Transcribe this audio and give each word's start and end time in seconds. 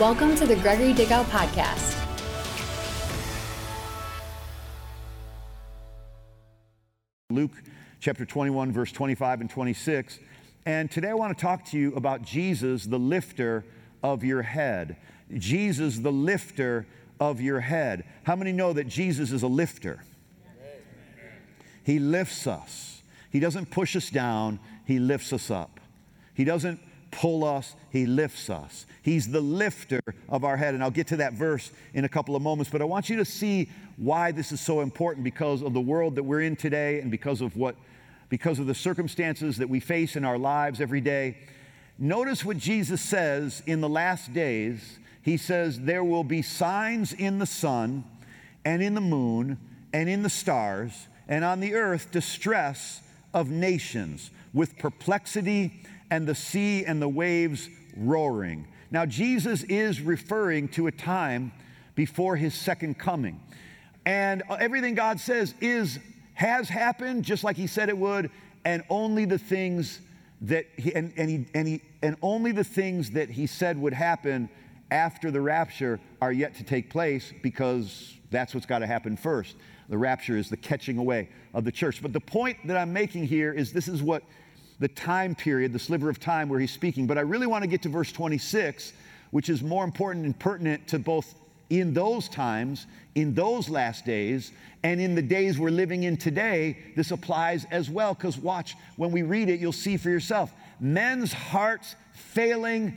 Welcome 0.00 0.34
to 0.36 0.46
the 0.46 0.56
Gregory 0.56 0.92
Dickow 0.92 1.24
Podcast. 1.24 1.96
Luke 7.30 7.52
chapter 7.98 8.26
21, 8.26 8.72
verse 8.72 8.92
25 8.92 9.40
and 9.40 9.48
26. 9.48 10.18
And 10.66 10.90
today 10.90 11.08
I 11.08 11.14
want 11.14 11.34
to 11.34 11.40
talk 11.40 11.64
to 11.66 11.78
you 11.78 11.94
about 11.94 12.20
Jesus, 12.20 12.84
the 12.84 12.98
lifter 12.98 13.64
of 14.02 14.22
your 14.22 14.42
head. 14.42 14.98
Jesus, 15.34 16.00
the 16.00 16.12
lifter 16.12 16.86
of 17.18 17.40
your 17.40 17.60
head. 17.60 18.04
How 18.24 18.36
many 18.36 18.52
know 18.52 18.74
that 18.74 18.88
Jesus 18.88 19.32
is 19.32 19.42
a 19.42 19.48
lifter? 19.48 20.04
He 21.84 21.98
lifts 21.98 22.46
us. 22.46 23.00
He 23.30 23.40
doesn't 23.40 23.70
push 23.70 23.96
us 23.96 24.10
down, 24.10 24.60
He 24.84 24.98
lifts 24.98 25.32
us 25.32 25.50
up. 25.50 25.80
He 26.34 26.44
doesn't 26.44 26.80
pull 27.16 27.44
us, 27.44 27.74
He 27.90 28.04
lifts 28.04 28.50
us. 28.50 28.84
He's 29.02 29.30
the 29.30 29.40
lifter 29.40 30.02
of 30.28 30.44
our 30.44 30.56
head. 30.56 30.74
And 30.74 30.82
I'll 30.82 30.90
get 30.90 31.06
to 31.08 31.16
that 31.16 31.32
verse 31.32 31.72
in 31.94 32.04
a 32.04 32.08
couple 32.08 32.36
of 32.36 32.42
moments, 32.42 32.70
but 32.70 32.82
I 32.82 32.84
want 32.84 33.08
you 33.08 33.16
to 33.16 33.24
see 33.24 33.70
why 33.96 34.32
this 34.32 34.52
is 34.52 34.60
so 34.60 34.82
important 34.82 35.24
because 35.24 35.62
of 35.62 35.72
the 35.72 35.80
world 35.80 36.16
that 36.16 36.22
we're 36.22 36.42
in 36.42 36.56
today 36.56 37.00
and 37.00 37.10
because 37.10 37.40
of 37.40 37.56
what 37.56 37.76
because 38.28 38.58
of 38.58 38.66
the 38.66 38.74
circumstances 38.74 39.56
that 39.58 39.68
we 39.68 39.78
face 39.78 40.16
in 40.16 40.24
our 40.24 40.36
lives 40.36 40.80
every 40.80 41.00
day. 41.00 41.38
Notice 41.96 42.44
what 42.44 42.58
Jesus 42.58 43.00
says 43.00 43.62
in 43.66 43.80
the 43.80 43.88
last 43.88 44.34
days. 44.34 44.98
He 45.22 45.36
says, 45.36 45.80
There 45.80 46.04
will 46.04 46.24
be 46.24 46.42
signs 46.42 47.12
in 47.12 47.38
the 47.38 47.46
sun 47.46 48.04
and 48.64 48.82
in 48.82 48.94
the 48.94 49.00
moon 49.00 49.58
and 49.92 50.08
in 50.08 50.22
the 50.24 50.28
stars, 50.28 51.06
and 51.28 51.44
on 51.44 51.60
the 51.60 51.74
earth 51.74 52.10
distress 52.10 53.00
of 53.32 53.48
nations 53.48 54.30
with 54.52 54.76
perplexity 54.76 55.72
and 56.10 56.26
the 56.26 56.34
sea 56.34 56.84
and 56.84 57.00
the 57.00 57.08
waves 57.08 57.68
roaring. 57.96 58.66
Now, 58.90 59.06
Jesus 59.06 59.62
is 59.64 60.00
referring 60.00 60.68
to 60.70 60.86
a 60.86 60.92
time 60.92 61.52
before 61.94 62.36
his 62.36 62.54
second 62.54 62.98
coming. 62.98 63.40
And 64.04 64.42
everything 64.48 64.94
God 64.94 65.18
says 65.18 65.54
is 65.60 65.98
has 66.34 66.68
happened 66.68 67.24
just 67.24 67.42
like 67.42 67.56
he 67.56 67.66
said 67.66 67.88
it 67.88 67.96
would, 67.96 68.30
and 68.64 68.84
only 68.90 69.24
the 69.24 69.38
things 69.38 70.00
that 70.42 70.66
he 70.76 70.94
and, 70.94 71.12
and 71.16 71.30
he 71.30 71.46
and 71.54 71.66
he 71.66 71.80
and 72.02 72.16
only 72.22 72.52
the 72.52 72.62
things 72.62 73.10
that 73.12 73.30
he 73.30 73.46
said 73.46 73.80
would 73.80 73.94
happen 73.94 74.48
after 74.90 75.30
the 75.30 75.40
rapture 75.40 75.98
are 76.20 76.30
yet 76.30 76.54
to 76.54 76.62
take 76.62 76.90
place 76.90 77.32
because 77.42 78.14
that's 78.30 78.54
what's 78.54 78.66
got 78.66 78.80
to 78.80 78.86
happen 78.86 79.16
first. 79.16 79.56
The 79.88 79.98
rapture 79.98 80.36
is 80.36 80.48
the 80.50 80.56
catching 80.56 80.98
away 80.98 81.28
of 81.54 81.64
the 81.64 81.72
church. 81.72 82.02
But 82.02 82.12
the 82.12 82.20
point 82.20 82.58
that 82.66 82.76
I'm 82.76 82.92
making 82.92 83.26
here 83.26 83.52
is 83.52 83.72
this 83.72 83.88
is 83.88 84.02
what 84.02 84.22
the 84.78 84.88
time 84.88 85.34
period, 85.34 85.72
the 85.72 85.78
sliver 85.78 86.10
of 86.10 86.20
time 86.20 86.48
where 86.48 86.60
he's 86.60 86.72
speaking. 86.72 87.06
But 87.06 87.18
I 87.18 87.22
really 87.22 87.46
want 87.46 87.62
to 87.62 87.68
get 87.68 87.82
to 87.82 87.88
verse 87.88 88.12
26, 88.12 88.92
which 89.30 89.48
is 89.48 89.62
more 89.62 89.84
important 89.84 90.24
and 90.24 90.38
pertinent 90.38 90.86
to 90.88 90.98
both 90.98 91.34
in 91.70 91.94
those 91.94 92.28
times, 92.28 92.86
in 93.14 93.34
those 93.34 93.68
last 93.68 94.04
days, 94.04 94.52
and 94.82 95.00
in 95.00 95.14
the 95.14 95.22
days 95.22 95.58
we're 95.58 95.70
living 95.70 96.04
in 96.04 96.16
today, 96.16 96.78
this 96.94 97.10
applies 97.10 97.66
as 97.70 97.90
well. 97.90 98.14
Because 98.14 98.38
watch, 98.38 98.76
when 98.96 99.10
we 99.10 99.22
read 99.22 99.48
it, 99.48 99.58
you'll 99.58 99.72
see 99.72 99.96
for 99.96 100.10
yourself. 100.10 100.52
Men's 100.78 101.32
hearts 101.32 101.96
failing 102.12 102.96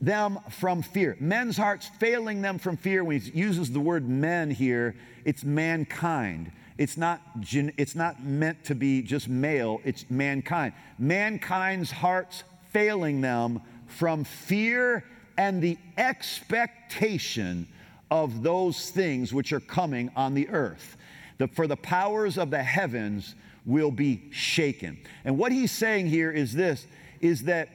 them 0.00 0.38
from 0.50 0.82
fear. 0.82 1.16
Men's 1.20 1.56
hearts 1.56 1.90
failing 1.98 2.40
them 2.40 2.58
from 2.58 2.76
fear. 2.76 3.04
When 3.04 3.20
he 3.20 3.30
uses 3.32 3.70
the 3.70 3.80
word 3.80 4.08
men 4.08 4.50
here, 4.50 4.94
it's 5.24 5.44
mankind. 5.44 6.52
It's 6.80 6.96
not, 6.96 7.20
it's 7.44 7.94
not 7.94 8.24
meant 8.24 8.64
to 8.64 8.74
be 8.74 9.02
just 9.02 9.28
male, 9.28 9.82
it's 9.84 10.08
mankind. 10.08 10.72
Mankind's 10.98 11.90
hearts 11.90 12.42
failing 12.72 13.20
them 13.20 13.60
from 13.86 14.24
fear 14.24 15.04
and 15.36 15.60
the 15.60 15.76
expectation 15.98 17.68
of 18.10 18.42
those 18.42 18.88
things 18.88 19.34
which 19.34 19.52
are 19.52 19.60
coming 19.60 20.10
on 20.16 20.32
the 20.32 20.48
earth. 20.48 20.96
The, 21.36 21.48
for 21.48 21.66
the 21.66 21.76
powers 21.76 22.38
of 22.38 22.50
the 22.50 22.62
heavens 22.62 23.34
will 23.66 23.90
be 23.90 24.30
shaken. 24.30 24.96
And 25.26 25.36
what 25.36 25.52
he's 25.52 25.72
saying 25.72 26.06
here 26.06 26.32
is 26.32 26.54
this 26.54 26.86
is 27.20 27.42
that 27.42 27.68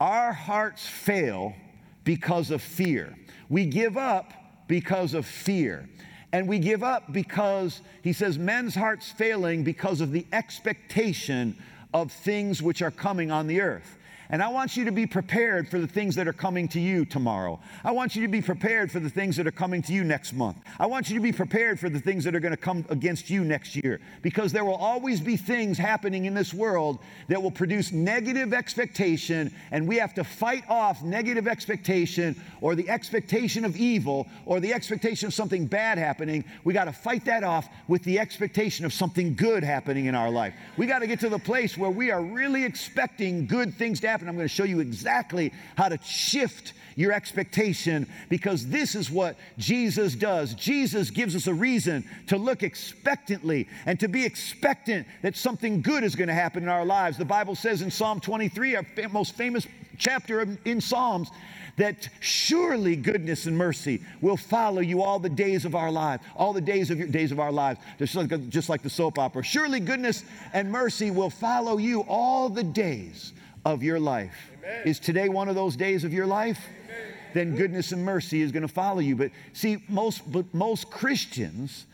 our 0.00 0.32
hearts 0.32 0.84
fail 0.84 1.54
because 2.02 2.50
of 2.50 2.60
fear. 2.60 3.16
We 3.48 3.66
give 3.66 3.96
up 3.96 4.32
because 4.66 5.14
of 5.14 5.26
fear. 5.26 5.88
And 6.32 6.46
we 6.48 6.58
give 6.58 6.82
up 6.82 7.12
because, 7.12 7.80
he 8.02 8.12
says, 8.12 8.38
men's 8.38 8.74
hearts 8.74 9.10
failing 9.10 9.64
because 9.64 10.00
of 10.00 10.12
the 10.12 10.26
expectation 10.32 11.56
of 11.94 12.12
things 12.12 12.62
which 12.62 12.82
are 12.82 12.90
coming 12.90 13.30
on 13.30 13.46
the 13.46 13.60
earth. 13.60 13.97
And 14.30 14.42
I 14.42 14.48
want 14.48 14.76
you 14.76 14.84
to 14.84 14.92
be 14.92 15.06
prepared 15.06 15.68
for 15.70 15.78
the 15.78 15.86
things 15.86 16.14
that 16.16 16.28
are 16.28 16.34
coming 16.34 16.68
to 16.68 16.80
you 16.80 17.06
tomorrow. 17.06 17.58
I 17.82 17.92
want 17.92 18.14
you 18.14 18.20
to 18.22 18.28
be 18.28 18.42
prepared 18.42 18.92
for 18.92 19.00
the 19.00 19.08
things 19.08 19.36
that 19.36 19.46
are 19.46 19.52
coming 19.52 19.80
to 19.82 19.92
you 19.94 20.04
next 20.04 20.34
month. 20.34 20.58
I 20.78 20.84
want 20.84 21.08
you 21.08 21.14
to 21.14 21.22
be 21.22 21.32
prepared 21.32 21.80
for 21.80 21.88
the 21.88 21.98
things 21.98 22.24
that 22.24 22.34
are 22.34 22.40
going 22.40 22.52
to 22.52 22.58
come 22.58 22.84
against 22.90 23.30
you 23.30 23.42
next 23.42 23.74
year 23.74 24.00
because 24.20 24.52
there 24.52 24.66
will 24.66 24.76
always 24.76 25.20
be 25.20 25.38
things 25.38 25.78
happening 25.78 26.26
in 26.26 26.34
this 26.34 26.52
world 26.52 26.98
that 27.28 27.42
will 27.42 27.50
produce 27.50 27.90
negative 27.90 28.52
expectation, 28.52 29.54
and 29.70 29.88
we 29.88 29.96
have 29.96 30.12
to 30.14 30.24
fight 30.24 30.64
off 30.68 31.02
negative 31.02 31.48
expectation 31.48 32.36
or 32.60 32.74
the 32.74 32.88
expectation 32.90 33.64
of 33.64 33.76
evil 33.76 34.26
or 34.44 34.60
the 34.60 34.74
expectation 34.74 35.26
of 35.26 35.32
something 35.32 35.64
bad 35.64 35.96
happening. 35.96 36.44
We 36.64 36.74
got 36.74 36.84
to 36.84 36.92
fight 36.92 37.24
that 37.24 37.44
off 37.44 37.68
with 37.86 38.02
the 38.02 38.18
expectation 38.18 38.84
of 38.84 38.92
something 38.92 39.34
good 39.34 39.64
happening 39.64 40.04
in 40.04 40.14
our 40.14 40.30
life. 40.30 40.52
We 40.76 40.86
got 40.86 40.98
to 40.98 41.06
get 41.06 41.20
to 41.20 41.30
the 41.30 41.38
place 41.38 41.78
where 41.78 41.90
we 41.90 42.10
are 42.10 42.22
really 42.22 42.64
expecting 42.64 43.46
good 43.46 43.72
things 43.74 44.00
to 44.00 44.08
happen 44.08 44.17
happen. 44.18 44.28
I'm 44.28 44.34
going 44.34 44.48
to 44.48 44.54
show 44.54 44.64
you 44.64 44.80
exactly 44.80 45.52
how 45.76 45.88
to 45.88 45.98
shift 46.02 46.72
your 46.96 47.12
expectation 47.12 48.08
because 48.28 48.66
this 48.66 48.96
is 48.96 49.10
what 49.10 49.36
Jesus 49.58 50.16
does. 50.16 50.54
Jesus 50.54 51.10
gives 51.10 51.36
us 51.36 51.46
a 51.46 51.54
reason 51.54 52.04
to 52.26 52.36
look 52.36 52.64
expectantly 52.64 53.68
and 53.86 54.00
to 54.00 54.08
be 54.08 54.24
expectant 54.24 55.06
that 55.22 55.36
something 55.36 55.80
good 55.80 56.02
is 56.02 56.16
going 56.16 56.26
to 56.26 56.34
happen 56.34 56.64
in 56.64 56.68
our 56.68 56.84
lives. 56.84 57.16
The 57.16 57.24
Bible 57.24 57.54
says 57.54 57.82
in 57.82 57.90
Psalm 57.92 58.18
23, 58.18 58.74
our 58.74 58.86
most 59.12 59.36
famous 59.36 59.66
chapter 59.96 60.44
in 60.64 60.80
Psalms, 60.80 61.30
that 61.76 62.08
surely 62.18 62.96
goodness 62.96 63.46
and 63.46 63.56
mercy 63.56 64.02
will 64.20 64.36
follow 64.36 64.80
you 64.80 65.00
all 65.00 65.20
the 65.20 65.28
days 65.28 65.64
of 65.64 65.76
our 65.76 65.92
lives, 65.92 66.24
all 66.34 66.52
the 66.52 66.60
days 66.60 66.90
of 66.90 66.98
your 66.98 67.06
days 67.06 67.30
of 67.30 67.38
our 67.38 67.52
lives, 67.52 67.78
just 68.00 68.16
like, 68.16 68.48
just 68.48 68.68
like 68.68 68.82
the 68.82 68.90
soap 68.90 69.20
opera. 69.20 69.44
Surely 69.44 69.78
goodness 69.78 70.24
and 70.52 70.72
mercy 70.72 71.12
will 71.12 71.30
follow 71.30 71.76
you 71.78 72.00
all 72.08 72.48
the 72.48 72.64
days 72.64 73.32
of 73.72 73.82
your 73.82 74.00
life. 74.00 74.50
Amen. 74.58 74.82
Is 74.86 74.98
today 74.98 75.28
one 75.28 75.48
of 75.48 75.54
those 75.54 75.76
days 75.76 76.02
of 76.04 76.12
your 76.12 76.26
life? 76.26 76.58
Amen. 76.84 77.14
Then 77.34 77.56
goodness 77.56 77.92
and 77.92 78.02
mercy 78.02 78.40
is 78.40 78.50
going 78.50 78.62
to 78.62 78.72
follow 78.72 79.00
you. 79.00 79.14
But 79.14 79.30
see, 79.52 79.84
most, 79.88 80.30
but 80.30 80.52
most 80.54 80.90
Christians 80.90 81.86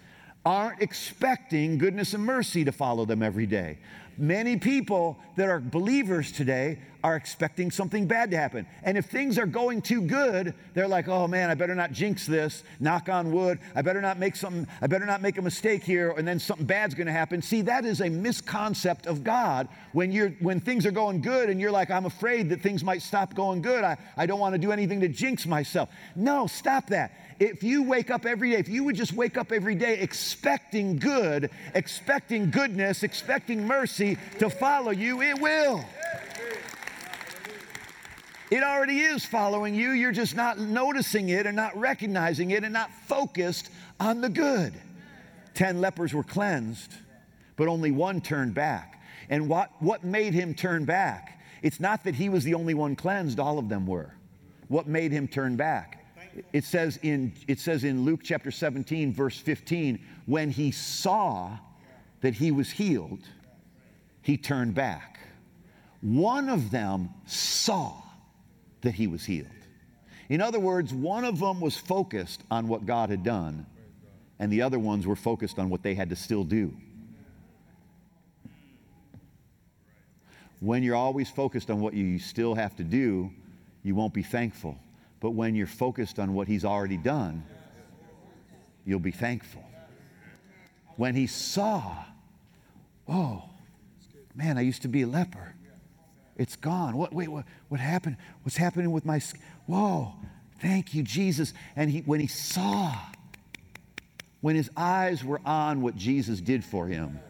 aren't 0.46 0.80
expecting 0.80 1.78
goodness 1.78 2.14
and 2.14 2.24
mercy 2.24 2.64
to 2.64 2.72
follow 2.72 3.04
them 3.04 3.22
every 3.22 3.46
day. 3.46 3.78
Many 4.16 4.56
people 4.56 5.18
that 5.34 5.48
are 5.48 5.58
believers 5.58 6.30
today 6.30 6.78
are 7.04 7.16
expecting 7.16 7.70
something 7.70 8.06
bad 8.06 8.30
to 8.30 8.36
happen. 8.38 8.66
And 8.82 8.96
if 8.96 9.04
things 9.04 9.38
are 9.38 9.44
going 9.44 9.82
too 9.82 10.00
good, 10.00 10.54
they're 10.72 10.88
like, 10.88 11.06
oh 11.06 11.28
man, 11.28 11.50
I 11.50 11.54
better 11.54 11.74
not 11.74 11.92
jinx 11.92 12.26
this, 12.26 12.64
knock 12.80 13.10
on 13.10 13.30
wood. 13.30 13.58
I 13.74 13.82
better 13.82 14.00
not 14.00 14.18
make 14.18 14.34
something, 14.34 14.66
I 14.80 14.86
better 14.86 15.04
not 15.04 15.20
make 15.20 15.36
a 15.36 15.42
mistake 15.42 15.84
here, 15.84 16.12
and 16.16 16.26
then 16.26 16.38
something 16.38 16.64
bad's 16.64 16.94
gonna 16.94 17.12
happen. 17.12 17.42
See, 17.42 17.60
that 17.60 17.84
is 17.84 18.00
a 18.00 18.08
misconcept 18.08 19.06
of 19.06 19.22
God 19.22 19.68
when 19.92 20.12
you're 20.12 20.30
when 20.40 20.60
things 20.60 20.86
are 20.86 20.90
going 20.90 21.20
good 21.20 21.50
and 21.50 21.60
you're 21.60 21.70
like, 21.70 21.90
I'm 21.90 22.06
afraid 22.06 22.48
that 22.48 22.62
things 22.62 22.82
might 22.82 23.02
stop 23.02 23.34
going 23.34 23.60
good. 23.60 23.84
I, 23.84 23.98
I 24.16 24.24
don't 24.24 24.40
want 24.40 24.54
to 24.54 24.58
do 24.58 24.72
anything 24.72 25.02
to 25.02 25.08
jinx 25.08 25.46
myself. 25.46 25.90
No, 26.16 26.46
stop 26.46 26.86
that. 26.86 27.12
If 27.38 27.62
you 27.62 27.82
wake 27.82 28.10
up 28.10 28.24
every 28.24 28.52
day, 28.52 28.56
if 28.56 28.68
you 28.68 28.82
would 28.84 28.96
just 28.96 29.12
wake 29.12 29.36
up 29.36 29.52
every 29.52 29.74
day 29.74 29.98
expecting 29.98 30.98
good, 30.98 31.50
expecting 31.74 32.50
goodness, 32.50 33.02
expecting 33.02 33.66
mercy 33.66 34.16
to 34.38 34.48
follow 34.48 34.90
you, 34.90 35.20
it 35.20 35.38
will. 35.38 35.84
It 38.50 38.62
already 38.62 39.00
is 39.00 39.24
following 39.24 39.74
you. 39.74 39.90
You're 39.90 40.12
just 40.12 40.36
not 40.36 40.58
noticing 40.58 41.30
it 41.30 41.46
and 41.46 41.56
not 41.56 41.76
recognizing 41.76 42.50
it 42.50 42.62
and 42.62 42.72
not 42.72 42.90
focused 43.06 43.70
on 43.98 44.20
the 44.20 44.28
good. 44.28 44.74
Ten 45.54 45.80
lepers 45.80 46.12
were 46.12 46.24
cleansed, 46.24 46.92
but 47.56 47.68
only 47.68 47.90
one 47.90 48.20
turned 48.20 48.54
back. 48.54 49.02
And 49.30 49.48
what, 49.48 49.70
what 49.80 50.04
made 50.04 50.34
him 50.34 50.54
turn 50.54 50.84
back? 50.84 51.40
It's 51.62 51.80
not 51.80 52.04
that 52.04 52.14
he 52.14 52.28
was 52.28 52.44
the 52.44 52.54
only 52.54 52.74
one 52.74 52.96
cleansed, 52.96 53.40
all 53.40 53.58
of 53.58 53.68
them 53.68 53.86
were. 53.86 54.12
What 54.68 54.86
made 54.86 55.12
him 55.12 55.26
turn 55.26 55.56
back? 55.56 56.04
It 56.52 56.64
says 56.64 56.98
in, 57.02 57.32
it 57.48 57.60
says 57.60 57.84
in 57.84 58.04
Luke 58.04 58.20
chapter 58.22 58.50
17, 58.50 59.12
verse 59.12 59.38
15, 59.38 59.98
when 60.26 60.50
he 60.50 60.70
saw 60.70 61.56
that 62.20 62.34
he 62.34 62.50
was 62.50 62.70
healed, 62.70 63.20
he 64.20 64.36
turned 64.36 64.74
back. 64.74 65.20
One 66.02 66.48
of 66.48 66.70
them 66.70 67.10
saw 67.24 68.03
that 68.84 68.94
he 68.94 69.06
was 69.06 69.24
healed. 69.24 69.48
In 70.28 70.40
other 70.40 70.60
words, 70.60 70.94
one 70.94 71.24
of 71.24 71.38
them 71.38 71.60
was 71.60 71.76
focused 71.76 72.42
on 72.50 72.68
what 72.68 72.86
God 72.86 73.10
had 73.10 73.22
done, 73.22 73.66
and 74.38 74.50
the 74.50 74.62
other 74.62 74.78
ones 74.78 75.06
were 75.06 75.16
focused 75.16 75.58
on 75.58 75.68
what 75.68 75.82
they 75.82 75.94
had 75.94 76.08
to 76.10 76.16
still 76.16 76.44
do. 76.44 76.74
When 80.60 80.82
you're 80.82 80.96
always 80.96 81.28
focused 81.28 81.70
on 81.70 81.80
what 81.80 81.92
you 81.92 82.18
still 82.18 82.54
have 82.54 82.74
to 82.76 82.84
do, 82.84 83.30
you 83.82 83.94
won't 83.94 84.14
be 84.14 84.22
thankful. 84.22 84.78
But 85.20 85.30
when 85.30 85.54
you're 85.54 85.66
focused 85.66 86.18
on 86.18 86.32
what 86.32 86.48
He's 86.48 86.64
already 86.64 86.96
done, 86.96 87.44
you'll 88.86 88.98
be 88.98 89.10
thankful. 89.10 89.64
When 90.96 91.14
He 91.14 91.26
saw, 91.26 92.04
oh, 93.06 93.44
man, 94.34 94.56
I 94.56 94.62
used 94.62 94.82
to 94.82 94.88
be 94.88 95.02
a 95.02 95.06
leper. 95.06 95.54
It's 96.36 96.56
gone. 96.56 96.96
What, 96.96 97.12
wait, 97.12 97.28
what, 97.28 97.44
what 97.68 97.80
happened? 97.80 98.16
What's 98.42 98.56
happening 98.56 98.90
with 98.90 99.04
my 99.04 99.18
skin? 99.18 99.40
Whoa, 99.66 100.12
thank 100.60 100.94
you, 100.94 101.02
Jesus. 101.02 101.54
And 101.76 101.90
he, 101.90 102.00
when 102.00 102.20
he 102.20 102.26
saw, 102.26 102.94
when 104.40 104.56
his 104.56 104.70
eyes 104.76 105.24
were 105.24 105.40
on 105.44 105.80
what 105.80 105.96
Jesus 105.96 106.40
did 106.40 106.64
for 106.64 106.86
him, 106.86 107.20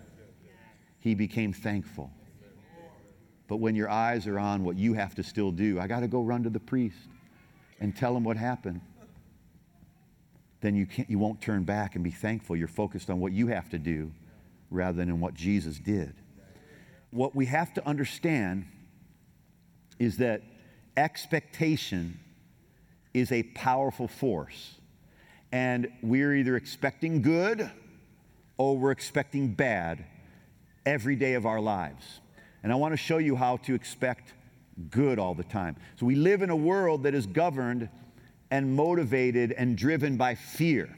he 1.00 1.14
became 1.14 1.52
thankful. 1.52 2.10
But 3.46 3.56
when 3.56 3.74
your 3.74 3.90
eyes 3.90 4.26
are 4.26 4.38
on 4.38 4.64
what 4.64 4.76
you 4.76 4.94
have 4.94 5.14
to 5.16 5.22
still 5.22 5.50
do, 5.50 5.78
I 5.78 5.86
got 5.86 6.00
to 6.00 6.08
go 6.08 6.22
run 6.22 6.44
to 6.44 6.50
the 6.50 6.60
priest 6.60 6.96
and 7.78 7.94
tell 7.94 8.16
him 8.16 8.24
what 8.24 8.38
happened. 8.38 8.80
Then 10.62 10.74
you, 10.74 10.86
can't, 10.86 11.10
you 11.10 11.18
won't 11.18 11.42
turn 11.42 11.64
back 11.64 11.94
and 11.94 12.02
be 12.02 12.10
thankful. 12.10 12.56
You're 12.56 12.68
focused 12.68 13.10
on 13.10 13.20
what 13.20 13.32
you 13.32 13.48
have 13.48 13.68
to 13.70 13.78
do 13.78 14.12
rather 14.70 14.96
than 14.96 15.10
in 15.10 15.20
what 15.20 15.34
Jesus 15.34 15.78
did. 15.78 16.14
What 17.10 17.36
we 17.36 17.44
have 17.46 17.74
to 17.74 17.86
understand 17.86 18.64
is 19.98 20.18
that 20.18 20.42
expectation 20.96 22.18
is 23.12 23.30
a 23.32 23.42
powerful 23.42 24.08
force. 24.08 24.74
And 25.52 25.88
we're 26.02 26.34
either 26.34 26.56
expecting 26.56 27.22
good 27.22 27.70
or 28.58 28.76
we're 28.76 28.90
expecting 28.90 29.54
bad 29.54 30.04
every 30.84 31.16
day 31.16 31.34
of 31.34 31.46
our 31.46 31.60
lives. 31.60 32.20
And 32.62 32.72
I 32.72 32.76
want 32.76 32.92
to 32.92 32.96
show 32.96 33.18
you 33.18 33.36
how 33.36 33.58
to 33.58 33.74
expect 33.74 34.32
good 34.90 35.18
all 35.18 35.34
the 35.34 35.44
time. 35.44 35.76
So 35.96 36.06
we 36.06 36.16
live 36.16 36.42
in 36.42 36.50
a 36.50 36.56
world 36.56 37.04
that 37.04 37.14
is 37.14 37.26
governed 37.26 37.88
and 38.50 38.74
motivated 38.74 39.52
and 39.52 39.76
driven 39.76 40.16
by 40.16 40.34
fear 40.34 40.94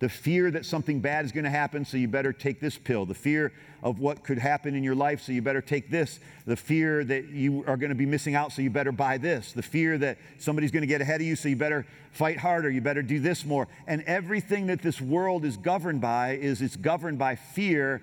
the 0.00 0.08
fear 0.08 0.50
that 0.50 0.66
something 0.66 1.00
bad 1.00 1.24
is 1.24 1.32
going 1.32 1.44
to 1.44 1.50
happen, 1.50 1.84
so 1.84 1.96
you 1.96 2.08
better 2.08 2.32
take 2.32 2.58
this 2.58 2.76
pill, 2.76 3.06
the 3.06 3.14
fear 3.14 3.52
of 3.82 3.98
what 3.98 4.24
could 4.24 4.38
happen 4.38 4.74
in 4.74 4.82
your 4.82 4.94
life, 4.94 5.20
so 5.22 5.30
you 5.30 5.42
better 5.42 5.60
take 5.60 5.90
this, 5.90 6.20
the 6.46 6.56
fear 6.56 7.04
that 7.04 7.28
you 7.28 7.64
are 7.66 7.76
going 7.76 7.90
to 7.90 7.94
be 7.94 8.06
missing 8.06 8.34
out, 8.34 8.50
so 8.50 8.62
you 8.62 8.70
better 8.70 8.92
buy 8.92 9.18
this, 9.18 9.52
the 9.52 9.62
fear 9.62 9.96
that 9.98 10.18
somebody's 10.38 10.70
going 10.70 10.82
to 10.82 10.86
get 10.86 11.00
ahead 11.00 11.20
of 11.20 11.26
you, 11.26 11.36
so 11.36 11.48
you 11.48 11.56
better 11.56 11.86
fight 12.12 12.38
harder, 12.38 12.70
you 12.70 12.80
better 12.80 13.02
do 13.02 13.20
this 13.20 13.44
more. 13.44 13.68
And 13.86 14.02
everything 14.02 14.66
that 14.66 14.82
this 14.82 15.00
world 15.00 15.44
is 15.44 15.56
governed 15.56 16.00
by 16.00 16.32
is 16.32 16.60
it's 16.60 16.76
governed 16.76 17.18
by 17.18 17.36
fear. 17.36 18.02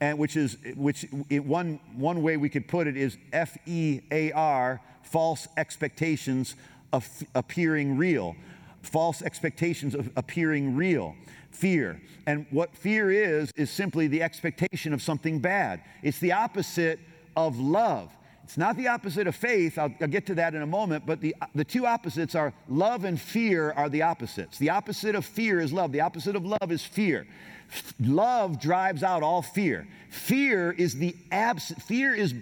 And 0.00 0.16
which 0.16 0.36
is 0.36 0.56
which 0.76 1.06
one 1.28 1.80
one 1.96 2.22
way 2.22 2.36
we 2.36 2.48
could 2.48 2.68
put 2.68 2.86
it 2.86 2.96
is 2.96 3.18
F 3.32 3.58
E 3.66 4.00
A 4.12 4.30
R 4.30 4.80
false 5.02 5.48
expectations 5.56 6.54
of 6.92 7.08
appearing 7.34 7.96
real 7.96 8.36
false 8.82 9.22
expectations 9.22 9.94
of 9.94 10.10
appearing 10.16 10.76
real 10.76 11.14
fear. 11.50 12.00
And 12.26 12.46
what 12.50 12.76
fear 12.76 13.10
is, 13.10 13.50
is 13.56 13.70
simply 13.70 14.06
the 14.06 14.22
expectation 14.22 14.92
of 14.92 15.02
something 15.02 15.40
bad. 15.40 15.82
It's 16.02 16.18
the 16.18 16.32
opposite 16.32 17.00
of 17.36 17.58
love. 17.58 18.10
It's 18.44 18.56
not 18.56 18.76
the 18.76 18.88
opposite 18.88 19.26
of 19.26 19.36
faith. 19.36 19.78
I'll, 19.78 19.94
I'll, 20.00 20.08
get 20.08 20.24
to 20.26 20.34
that 20.36 20.54
in 20.54 20.62
a 20.62 20.66
moment, 20.66 21.04
but 21.04 21.20
the, 21.20 21.34
the 21.54 21.64
two 21.64 21.86
opposites 21.86 22.34
are 22.34 22.54
love 22.66 23.04
and 23.04 23.20
fear 23.20 23.72
are 23.72 23.90
the 23.90 24.02
opposites. 24.02 24.56
The 24.56 24.70
opposite 24.70 25.14
of 25.14 25.26
fear 25.26 25.60
is 25.60 25.70
love. 25.70 25.92
The 25.92 26.00
opposite 26.00 26.34
of 26.34 26.46
love 26.46 26.72
is 26.72 26.82
fear. 26.82 27.26
Love 28.00 28.58
drives 28.58 29.02
out 29.02 29.22
all 29.22 29.42
fear. 29.42 29.86
Fear 30.08 30.72
is 30.72 30.94
the 30.94 31.14
abs- 31.30 31.74
fear 31.86 32.14
is 32.14 32.34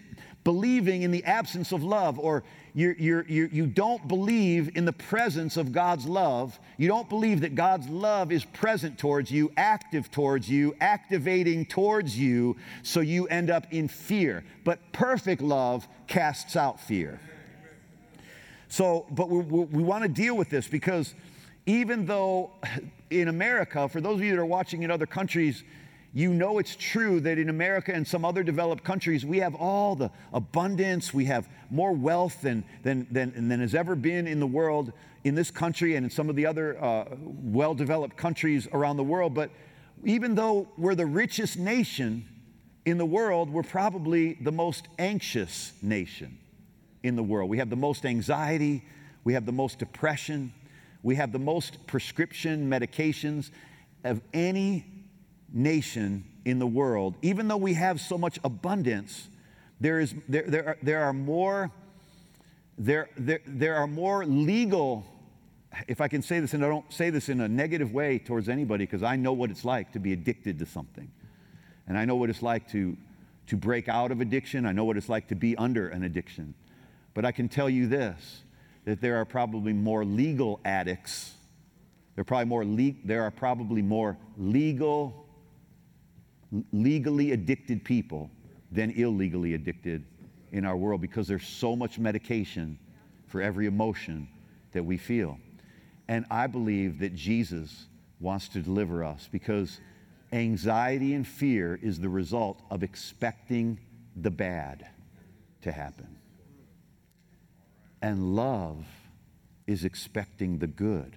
believing 0.45 1.03
in 1.03 1.11
the 1.11 1.25
absence 1.25 1.73
of 1.73 1.83
love, 1.83 2.21
or 2.21 2.45
you're, 2.77 2.93
you're, 2.99 3.25
you're, 3.27 3.49
you 3.49 3.67
don't 3.67 4.07
believe 4.07 4.77
in 4.77 4.85
the 4.85 4.93
presence 4.93 5.57
of 5.57 5.73
God's 5.73 6.05
love. 6.05 6.61
You 6.77 6.89
don't 6.89 7.09
believe 7.09 7.41
that 7.41 7.55
God's 7.55 7.89
love 7.89 8.31
is 8.31 8.45
present 8.45 8.99
towards 8.99 9.31
you, 9.31 9.51
active 9.57 10.11
towards 10.11 10.47
you, 10.51 10.77
activating 10.79 11.65
towards 11.65 12.19
you, 12.19 12.55
so 12.83 13.01
you 13.01 13.29
end 13.29 13.49
up 13.49 13.67
in 13.73 13.89
fear. 13.89 14.45
But 14.63 14.93
perfect 14.93 15.41
love 15.41 15.89
casts 16.07 16.55
out 16.55 16.79
fear. 16.79 17.19
So, 18.69 19.07
but 19.11 19.31
we, 19.31 19.39
we, 19.39 19.65
we 19.65 19.83
want 19.83 20.03
to 20.03 20.09
deal 20.11 20.37
with 20.37 20.51
this 20.51 20.69
because 20.69 21.15
even 21.65 22.05
though 22.05 22.51
in 23.09 23.29
America, 23.29 23.89
for 23.89 24.03
those 24.03 24.17
of 24.17 24.23
you 24.23 24.33
that 24.33 24.39
are 24.39 24.45
watching 24.45 24.83
in 24.83 24.91
other 24.91 25.07
countries, 25.07 25.65
you 26.17 26.33
know 26.33 26.59
it's 26.59 26.75
true 26.75 27.21
that 27.21 27.39
in 27.39 27.51
America 27.51 27.93
and 27.95 28.09
some 28.09 28.25
other 28.25 28.43
developed 28.43 28.83
countries, 28.83 29.27
we 29.27 29.37
have 29.41 29.55
all 29.55 29.95
the 29.95 30.11
abundance, 30.33 31.13
we 31.13 31.27
have 31.27 31.47
more 31.69 31.93
wealth 31.93 32.41
than, 32.41 32.65
than, 32.83 33.07
than, 33.11 33.51
than 33.51 33.61
has 33.61 33.75
ever 33.75 33.95
been 33.95 34.27
in 34.27 34.41
the 34.41 34.47
world 34.47 34.95
in 35.25 35.35
this 35.35 35.51
country 35.51 35.95
and 35.95 36.07
in 36.07 36.11
some 36.11 36.31
of 36.31 36.37
the 36.37 36.47
other 36.47 36.83
uh, 36.83 37.05
well 37.21 37.75
developed 37.75 38.17
countries 38.17 38.67
around 38.73 38.97
the 38.97 39.05
world. 39.05 39.35
But 39.35 39.51
even 40.05 40.35
though 40.35 40.69
we're 40.79 40.95
the 40.95 41.05
richest 41.05 41.59
nation 41.59 42.27
in 42.87 42.97
the 42.97 43.05
world, 43.05 43.51
we're 43.51 43.63
probably 43.63 44.39
the 44.41 44.53
most 44.53 44.89
anxious 44.99 45.75
nation 45.83 46.39
in 47.03 47.15
the 47.17 47.23
world. 47.23 47.51
We 47.51 47.59
have 47.59 47.69
the 47.69 47.77
most 47.77 48.07
anxiety, 48.07 48.83
we 49.25 49.35
have 49.35 49.45
the 49.45 49.53
most 49.53 49.79
depression, 49.79 50.55
we 51.03 51.17
have 51.17 51.31
the 51.33 51.39
most 51.39 51.87
prescription 51.87 52.71
medications 52.71 53.51
of 54.03 54.23
any 54.33 54.96
nation 55.57 56.25
in 56.45 56.59
the 56.59 56.67
world, 56.67 57.17
even 57.23 57.49
though 57.49 57.57
we 57.57 57.75
have 57.75 58.01
so 58.01 58.17
much 58.17 58.39
abundance, 58.45 59.29
there, 59.81 59.99
is, 59.99 60.15
there, 60.29 60.45
there, 60.47 60.69
are, 60.69 60.79
there 60.83 61.05
are 61.05 61.13
more 61.13 61.71
there, 62.79 63.09
there, 63.17 63.41
there 63.47 63.77
are 63.77 63.87
more 63.87 64.27
legal, 64.27 65.07
if 65.89 66.01
I 66.01 66.09
can 66.09 66.23
say 66.23 66.41
this, 66.41 66.53
and 66.53 66.65
I 66.65 66.69
don't 66.69 66.91
say 66.93 67.11
this 67.11 67.29
in 67.29 67.41
a 67.41 67.49
negative 67.49 67.93
way 67.93 68.19
towards 68.19 68.49
anybody, 68.49 68.85
because 68.85 69.03
I 69.03 69.17
know 69.17 69.33
what 69.33 69.51
it's 69.51 69.65
like 69.65 69.93
to 69.93 69.99
be 69.99 70.13
addicted 70.13 70.59
to 70.59 70.67
something. 70.67 71.11
And 71.89 71.97
I 71.97 72.05
know 72.05 72.17
what 72.17 72.29
it's 72.29 72.43
like 72.43 72.71
to, 72.73 72.97
to 73.47 73.57
break 73.57 73.89
out 73.89 74.11
of 74.11 74.21
addiction. 74.21 74.67
I 74.67 74.73
know 74.73 74.85
what 74.85 74.97
it's 74.97 75.09
like 75.09 75.29
to 75.29 75.35
be 75.35 75.57
under 75.57 75.89
an 75.89 76.03
addiction. 76.03 76.55
But 77.15 77.25
I 77.25 77.33
can 77.33 77.49
tell 77.49 77.71
you 77.71 77.87
this 77.87 78.43
that 78.85 79.01
there 79.01 79.17
are 79.17 79.25
probably 79.25 79.73
more 79.73 80.05
legal 80.05 80.61
addicts. 80.65 81.33
There 82.15 82.21
are 82.23 82.25
probably 82.25 82.45
more, 82.45 82.65
le- 82.65 82.95
there 83.05 83.25
are 83.25 83.33
probably 83.33 83.83
more 83.83 84.17
legal 84.39 85.26
legally 86.73 87.33
addicted 87.33 87.85
people 87.85 88.31
than 88.71 88.91
illegally 88.91 89.55
addicted 89.55 90.05
in 90.53 90.65
our 90.65 90.77
world 90.77 91.01
because 91.01 91.29
there's 91.29 91.47
so 91.47 91.77
much 91.77 91.99
medication 91.99 92.79
for 93.27 93.43
every 93.43 93.67
emotion 93.67 94.29
that 94.73 94.85
we 94.85 94.97
feel. 94.97 95.39
And 96.09 96.25
I 96.31 96.47
believe 96.47 97.01
that 97.01 97.15
Jesus 97.15 97.87
wants 98.21 98.49
to 98.49 98.61
deliver 98.61 99.05
us 99.05 99.29
because 99.31 99.81
anxiety 100.33 101.15
and 101.15 101.27
fear 101.27 101.79
is 101.83 102.01
the 102.01 102.09
result 102.09 102.63
of 102.71 102.83
expecting 102.83 103.79
the 104.17 104.31
bad 104.31 104.87
to 105.63 105.73
happen. 105.73 106.17
And 108.03 108.37
love 108.37 108.85
is 109.67 109.85
expecting 109.85 110.59
the 110.59 110.67
good. 110.67 111.17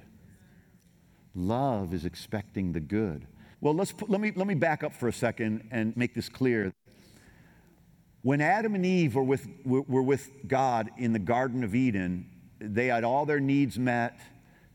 Love 1.35 1.93
is 1.93 2.05
expecting 2.05 2.73
the 2.73 2.79
good. 2.79 3.27
Well, 3.61 3.73
let's 3.73 3.91
put, 3.91 4.09
let, 4.09 4.21
me, 4.21 4.31
let 4.35 4.47
me 4.47 4.55
back 4.55 4.83
up 4.83 4.93
for 4.93 5.07
a 5.09 5.13
second 5.13 5.67
and 5.71 5.95
make 5.97 6.13
this 6.13 6.29
clear. 6.29 6.71
When 8.21 8.41
Adam 8.41 8.75
and 8.75 8.85
Eve 8.85 9.15
were 9.15 9.23
with, 9.23 9.47
were 9.65 10.01
with 10.01 10.31
God 10.47 10.89
in 10.97 11.13
the 11.13 11.19
Garden 11.19 11.63
of 11.63 11.75
Eden, 11.75 12.25
they 12.59 12.87
had 12.87 13.03
all 13.03 13.25
their 13.25 13.39
needs 13.39 13.77
met. 13.77 14.19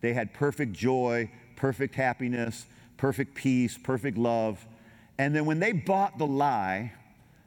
They 0.01 0.13
had 0.13 0.35
perfect 0.35 0.73
joy, 0.73 1.31
perfect 1.57 1.95
happiness, 1.95 2.67
perfect 2.97 3.35
peace, 3.35 3.79
perfect 3.79 4.19
love. 4.19 4.67
And 5.19 5.35
then 5.35 5.47
when 5.47 5.61
they 5.61 5.73
bought 5.73 6.19
the 6.19 6.27
lie 6.27 6.93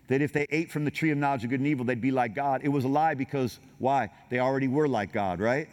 that 0.08 0.22
if 0.22 0.34
they 0.34 0.48
ate 0.50 0.72
from 0.72 0.86
the 0.86 0.92
tree 0.92 1.12
of 1.12 1.18
knowledge 1.18 1.44
of 1.44 1.50
good 1.50 1.60
and 1.60 1.68
evil, 1.68 1.86
they'd 1.86 2.02
be 2.02 2.12
like 2.12 2.34
God, 2.34 2.62
it 2.64 2.70
was 2.70 2.84
a 2.84 2.88
lie 2.88 3.14
because 3.14 3.60
why? 3.78 4.10
They 4.30 4.40
already 4.40 4.68
were 4.68 4.88
like 4.88 5.12
God, 5.12 5.40
right? 5.40 5.68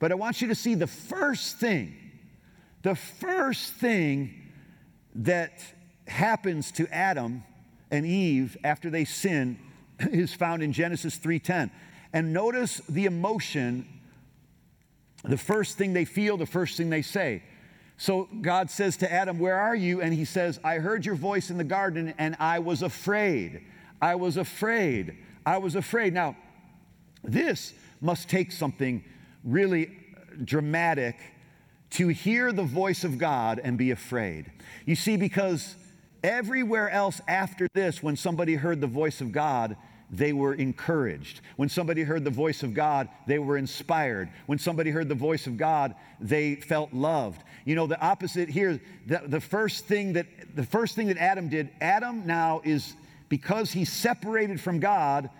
But 0.00 0.10
I 0.10 0.16
want 0.16 0.40
you 0.40 0.48
to 0.48 0.54
see 0.54 0.74
the 0.74 0.86
first 0.86 1.58
thing 1.58 2.03
the 2.84 2.94
first 2.94 3.72
thing 3.72 4.34
that 5.14 5.52
happens 6.06 6.70
to 6.72 6.86
Adam 6.94 7.42
and 7.90 8.04
Eve 8.04 8.58
after 8.62 8.90
they 8.90 9.06
sin 9.06 9.58
is 9.98 10.34
found 10.34 10.62
in 10.62 10.72
Genesis 10.72 11.18
3:10. 11.18 11.70
And 12.12 12.32
notice 12.32 12.82
the 12.88 13.06
emotion, 13.06 13.88
the 15.24 15.38
first 15.38 15.78
thing 15.78 15.94
they 15.94 16.04
feel, 16.04 16.36
the 16.36 16.46
first 16.46 16.76
thing 16.76 16.90
they 16.90 17.02
say. 17.02 17.42
So 17.96 18.28
God 18.42 18.70
says 18.70 18.98
to 18.98 19.10
Adam, 19.10 19.38
Where 19.38 19.58
are 19.58 19.74
you? 19.74 20.02
And 20.02 20.12
he 20.12 20.26
says, 20.26 20.60
I 20.62 20.76
heard 20.76 21.06
your 21.06 21.14
voice 21.14 21.48
in 21.48 21.56
the 21.56 21.64
garden 21.64 22.12
and 22.18 22.36
I 22.38 22.58
was 22.58 22.82
afraid. 22.82 23.64
I 24.02 24.14
was 24.16 24.36
afraid. 24.36 25.16
I 25.46 25.56
was 25.56 25.74
afraid. 25.74 26.12
Now, 26.12 26.36
this 27.22 27.72
must 28.02 28.28
take 28.28 28.52
something 28.52 29.02
really 29.42 29.96
dramatic 30.44 31.16
to 31.94 32.08
hear 32.08 32.52
the 32.52 32.62
voice 32.62 33.04
of 33.04 33.18
God 33.18 33.60
and 33.62 33.78
be 33.78 33.90
afraid. 33.90 34.50
You 34.84 34.96
see, 34.96 35.16
because 35.16 35.76
everywhere 36.22 36.90
else 36.90 37.20
after 37.28 37.68
this, 37.72 38.02
when 38.02 38.16
somebody 38.16 38.54
heard 38.54 38.80
the 38.80 38.86
voice 38.86 39.20
of 39.20 39.30
God, 39.30 39.76
they 40.10 40.32
were 40.32 40.54
encouraged. 40.54 41.40
When 41.56 41.68
somebody 41.68 42.02
heard 42.02 42.24
the 42.24 42.30
voice 42.30 42.62
of 42.62 42.74
God, 42.74 43.08
they 43.26 43.38
were 43.38 43.56
inspired. 43.56 44.28
When 44.46 44.58
somebody 44.58 44.90
heard 44.90 45.08
the 45.08 45.14
voice 45.14 45.46
of 45.46 45.56
God, 45.56 45.94
they 46.20 46.56
felt 46.56 46.92
loved. 46.92 47.42
You 47.64 47.74
know, 47.74 47.86
the 47.86 48.00
opposite 48.00 48.48
here, 48.48 48.80
the, 49.06 49.22
the 49.26 49.40
first 49.40 49.86
thing 49.86 50.12
that 50.14 50.26
the 50.54 50.64
first 50.64 50.94
thing 50.94 51.08
that 51.08 51.18
Adam 51.18 51.48
did, 51.48 51.70
Adam 51.80 52.26
now 52.26 52.60
is 52.64 52.94
because 53.28 53.72
he's 53.72 53.92
separated 53.92 54.60
from 54.60 54.78
God, 54.78 55.30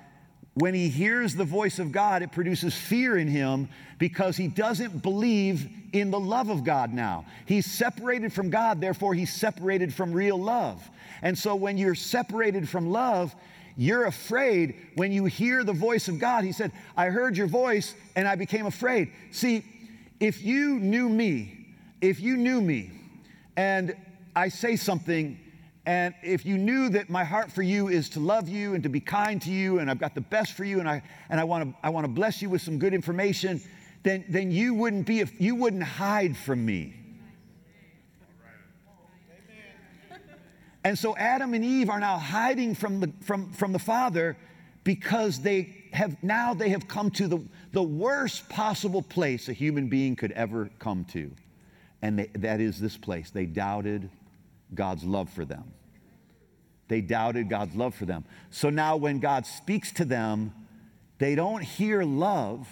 when 0.54 0.72
he 0.72 0.88
hears 0.88 1.34
the 1.34 1.44
voice 1.44 1.78
of 1.78 1.90
God, 1.90 2.22
it 2.22 2.30
produces 2.30 2.74
fear 2.74 3.18
in 3.18 3.26
him 3.26 3.68
because 3.98 4.36
he 4.36 4.46
doesn't 4.46 5.02
believe 5.02 5.68
in 5.92 6.10
the 6.10 6.20
love 6.20 6.48
of 6.48 6.64
God 6.64 6.92
now. 6.92 7.26
He's 7.46 7.66
separated 7.66 8.32
from 8.32 8.50
God, 8.50 8.80
therefore, 8.80 9.14
he's 9.14 9.32
separated 9.32 9.92
from 9.92 10.12
real 10.12 10.38
love. 10.38 10.88
And 11.22 11.36
so, 11.36 11.56
when 11.56 11.76
you're 11.76 11.94
separated 11.94 12.68
from 12.68 12.90
love, 12.90 13.34
you're 13.76 14.06
afraid 14.06 14.76
when 14.94 15.10
you 15.10 15.24
hear 15.24 15.64
the 15.64 15.72
voice 15.72 16.06
of 16.06 16.20
God. 16.20 16.44
He 16.44 16.52
said, 16.52 16.70
I 16.96 17.06
heard 17.06 17.36
your 17.36 17.48
voice 17.48 17.94
and 18.14 18.28
I 18.28 18.36
became 18.36 18.66
afraid. 18.66 19.10
See, 19.32 19.64
if 20.20 20.42
you 20.42 20.78
knew 20.78 21.08
me, 21.08 21.66
if 22.00 22.20
you 22.20 22.36
knew 22.36 22.60
me, 22.60 22.92
and 23.56 23.96
I 24.36 24.48
say 24.48 24.76
something 24.76 25.38
and 25.86 26.14
if 26.22 26.46
you 26.46 26.56
knew 26.56 26.88
that 26.90 27.10
my 27.10 27.24
heart 27.24 27.52
for 27.52 27.62
you 27.62 27.88
is 27.88 28.08
to 28.10 28.20
love 28.20 28.48
you 28.48 28.74
and 28.74 28.82
to 28.84 28.88
be 28.88 29.00
kind 29.00 29.40
to 29.42 29.50
you, 29.50 29.80
and 29.80 29.90
I've 29.90 29.98
got 29.98 30.14
the 30.14 30.22
best 30.22 30.52
for 30.52 30.64
you, 30.64 30.80
and 30.80 30.88
I, 30.88 31.02
and 31.28 31.38
I 31.38 31.44
want 31.44 31.70
to 31.70 31.76
I 31.82 31.90
wanna 31.90 32.08
bless 32.08 32.40
you 32.40 32.48
with 32.48 32.62
some 32.62 32.78
good 32.78 32.94
information, 32.94 33.60
then, 34.02 34.24
then 34.28 34.50
you, 34.50 34.74
wouldn't 34.74 35.06
be, 35.06 35.24
you 35.38 35.54
wouldn't 35.54 35.82
hide 35.82 36.36
from 36.36 36.64
me. 36.64 36.94
And 40.84 40.98
so 40.98 41.16
Adam 41.16 41.54
and 41.54 41.64
Eve 41.64 41.88
are 41.88 41.98
now 41.98 42.18
hiding 42.18 42.74
from 42.74 43.00
the, 43.00 43.10
from, 43.22 43.50
from 43.52 43.72
the 43.72 43.78
Father 43.78 44.36
because 44.84 45.40
they 45.40 45.74
have 45.92 46.22
now 46.22 46.52
they 46.52 46.68
have 46.68 46.86
come 46.86 47.10
to 47.12 47.26
the, 47.26 47.42
the 47.72 47.82
worst 47.82 48.48
possible 48.50 49.00
place 49.00 49.48
a 49.48 49.54
human 49.54 49.88
being 49.88 50.14
could 50.14 50.32
ever 50.32 50.68
come 50.78 51.06
to. 51.06 51.30
And 52.02 52.18
they, 52.18 52.26
that 52.34 52.60
is 52.60 52.78
this 52.78 52.98
place. 52.98 53.30
They 53.30 53.46
doubted 53.46 54.10
God's 54.72 55.04
love 55.04 55.28
for 55.30 55.44
them. 55.44 55.64
They 56.88 57.00
doubted 57.00 57.48
God's 57.48 57.74
love 57.74 57.94
for 57.94 58.04
them. 58.04 58.24
So 58.50 58.70
now 58.70 58.96
when 58.96 59.18
God 59.18 59.46
speaks 59.46 59.92
to 59.92 60.04
them, 60.04 60.52
they 61.18 61.34
don't 61.34 61.62
hear 61.62 62.02
love, 62.02 62.68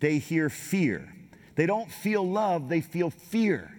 they 0.00 0.18
hear 0.18 0.48
fear. 0.48 1.14
They 1.54 1.66
don't 1.66 1.90
feel 1.90 2.26
love, 2.26 2.68
they 2.68 2.80
feel 2.80 3.10
fear. 3.10 3.70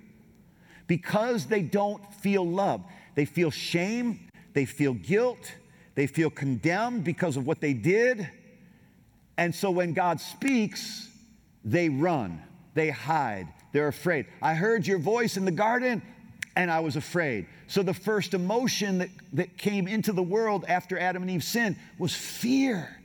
Because 0.87 1.47
they 1.47 1.61
don't 1.61 2.13
feel 2.15 2.47
love, 2.47 2.83
they 3.15 3.25
feel 3.25 3.51
shame, 3.51 4.27
they 4.53 4.65
feel 4.65 4.93
guilt, 4.93 5.53
they 5.95 6.07
feel 6.07 6.29
condemned 6.29 7.03
because 7.03 7.37
of 7.37 7.45
what 7.47 7.61
they 7.61 7.73
did. 7.73 8.29
And 9.37 9.53
so 9.53 9.71
when 9.71 9.93
God 9.93 10.19
speaks, 10.19 11.09
they 11.63 11.89
run, 11.89 12.41
they 12.73 12.89
hide, 12.89 13.47
they're 13.71 13.87
afraid. 13.87 14.27
I 14.41 14.53
heard 14.53 14.85
your 14.85 14.99
voice 14.99 15.37
in 15.37 15.45
the 15.45 15.51
garden 15.51 16.01
and 16.55 16.69
I 16.69 16.79
was 16.79 16.95
afraid. 16.95 17.47
So 17.67 17.83
the 17.83 17.93
first 17.93 18.33
emotion 18.33 18.99
that, 18.99 19.09
that 19.33 19.57
came 19.57 19.87
into 19.87 20.13
the 20.13 20.23
world 20.23 20.65
after 20.67 20.99
Adam 20.99 21.23
and 21.23 21.31
Eve 21.31 21.43
sinned 21.43 21.77
was 21.97 22.13
fear. 22.13 23.01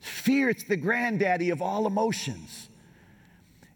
Fear, 0.00 0.50
it's 0.50 0.64
the 0.64 0.76
granddaddy 0.76 1.50
of 1.50 1.62
all 1.62 1.86
emotions. 1.86 2.68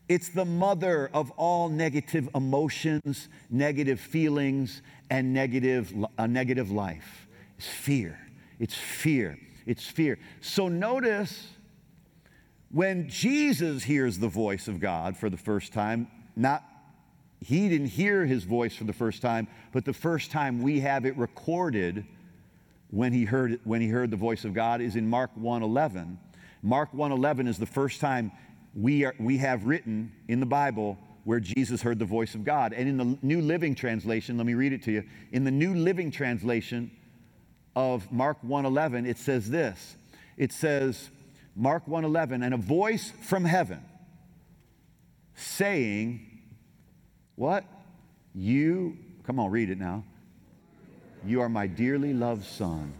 It's 0.08 0.28
the 0.28 0.44
mother 0.44 1.11
of 1.14 1.30
all 1.32 1.68
negative 1.68 2.28
emotions, 2.34 3.28
negative 3.49 3.99
feelings, 3.99 4.82
and 5.11 5.32
negative, 5.32 5.94
a 6.18 6.28
negative 6.28 6.70
life. 6.70 7.26
It's 7.56 7.68
fear. 7.68 8.18
It's 8.58 8.75
fear. 8.75 9.38
It's 9.64 9.87
fear. 9.87 10.18
So 10.40 10.68
notice 10.68 11.49
when 12.70 13.08
Jesus 13.08 13.84
hears 13.84 14.18
the 14.18 14.28
voice 14.28 14.68
of 14.68 14.80
God 14.80 15.16
for 15.16 15.30
the 15.30 15.37
first 15.37 15.72
time, 15.72 16.08
not 16.37 16.62
he 17.44 17.68
didn't 17.68 17.88
hear 17.88 18.25
his 18.25 18.44
voice 18.44 18.75
for 18.75 18.84
the 18.84 18.92
first 18.92 19.22
time, 19.22 19.49
but 19.72 19.84
the 19.84 19.92
first 19.92 20.30
time 20.30 20.62
we 20.62 20.80
have 20.80 21.04
it 21.04 21.16
recorded 21.16 22.04
when 22.90 23.12
he 23.12 23.25
heard, 23.25 23.61
when 23.64 23.80
he 23.80 23.88
heard 23.88 24.11
the 24.11 24.16
voice 24.16 24.44
of 24.44 24.54
God 24.54 24.80
is 24.80 24.96
in 24.96 25.08
Mark 25.08 25.30
1.11. 25.38 26.16
Mark 26.62 26.92
1.11 26.92 27.49
is 27.49 27.58
the 27.58 27.66
first 27.66 28.00
time 28.00 28.30
we, 28.75 29.04
are, 29.04 29.14
we 29.18 29.38
have 29.38 29.64
written 29.64 30.12
in 30.28 30.40
the 30.40 30.46
Bible 30.46 30.99
where 31.25 31.40
Jesus 31.40 31.82
heard 31.82 31.99
the 31.99 32.04
voice 32.04 32.34
of 32.34 32.44
God. 32.44 32.72
And 32.72 32.88
in 32.88 32.96
the 32.96 33.18
New 33.22 33.40
Living 33.40 33.75
Translation, 33.75 34.37
let 34.37 34.46
me 34.46 34.54
read 34.54 34.72
it 34.72 34.82
to 34.84 34.92
you. 34.92 35.04
In 35.32 35.44
the 35.44 35.50
New 35.50 35.75
Living 35.75 36.11
Translation 36.11 36.90
of 37.75 38.11
Mark 38.12 38.38
1.11, 38.46 39.08
it 39.08 39.18
says 39.18 39.49
this. 39.49 39.96
It 40.37 40.52
says, 40.52 41.11
Mark 41.56 41.87
1.11, 41.87 42.44
and 42.44 42.54
a 42.54 42.58
voice 42.58 43.12
from 43.22 43.44
heaven 43.44 43.82
saying, 45.34 46.32
what? 47.37 47.65
You, 48.35 48.97
come 49.25 49.39
on, 49.39 49.51
read 49.51 49.71
it 49.71 49.79
now. 49.79 50.05
You 51.25 51.41
are 51.41 51.49
my 51.49 51.67
dearly 51.67 52.12
loved 52.12 52.45
son, 52.45 52.93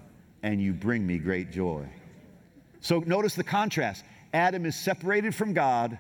and 0.43 0.61
you 0.61 0.73
bring 0.73 1.07
me 1.07 1.19
great 1.19 1.51
joy. 1.51 1.89
So 2.81 3.01
notice 3.01 3.35
the 3.35 3.45
contrast. 3.45 4.05
Adam 4.33 4.65
is 4.65 4.77
separated 4.77 5.35
from 5.35 5.53
God, 5.53 5.99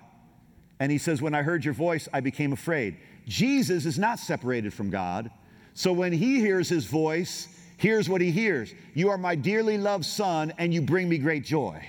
and 0.80 0.90
he 0.90 0.98
says, 0.98 1.20
When 1.20 1.34
I 1.34 1.42
heard 1.42 1.64
your 1.64 1.74
voice, 1.74 2.08
I 2.12 2.20
became 2.20 2.52
afraid. 2.52 2.96
Jesus 3.26 3.86
is 3.86 3.98
not 3.98 4.18
separated 4.18 4.72
from 4.72 4.90
God. 4.90 5.30
So 5.74 5.92
when 5.92 6.12
he 6.12 6.40
hears 6.40 6.68
his 6.68 6.86
voice, 6.86 7.48
here's 7.76 8.08
what 8.08 8.20
he 8.20 8.30
hears 8.30 8.74
You 8.94 9.10
are 9.10 9.18
my 9.18 9.34
dearly 9.34 9.78
loved 9.78 10.04
son, 10.04 10.52
and 10.58 10.72
you 10.72 10.82
bring 10.82 11.08
me 11.08 11.18
great 11.18 11.44
joy. 11.44 11.84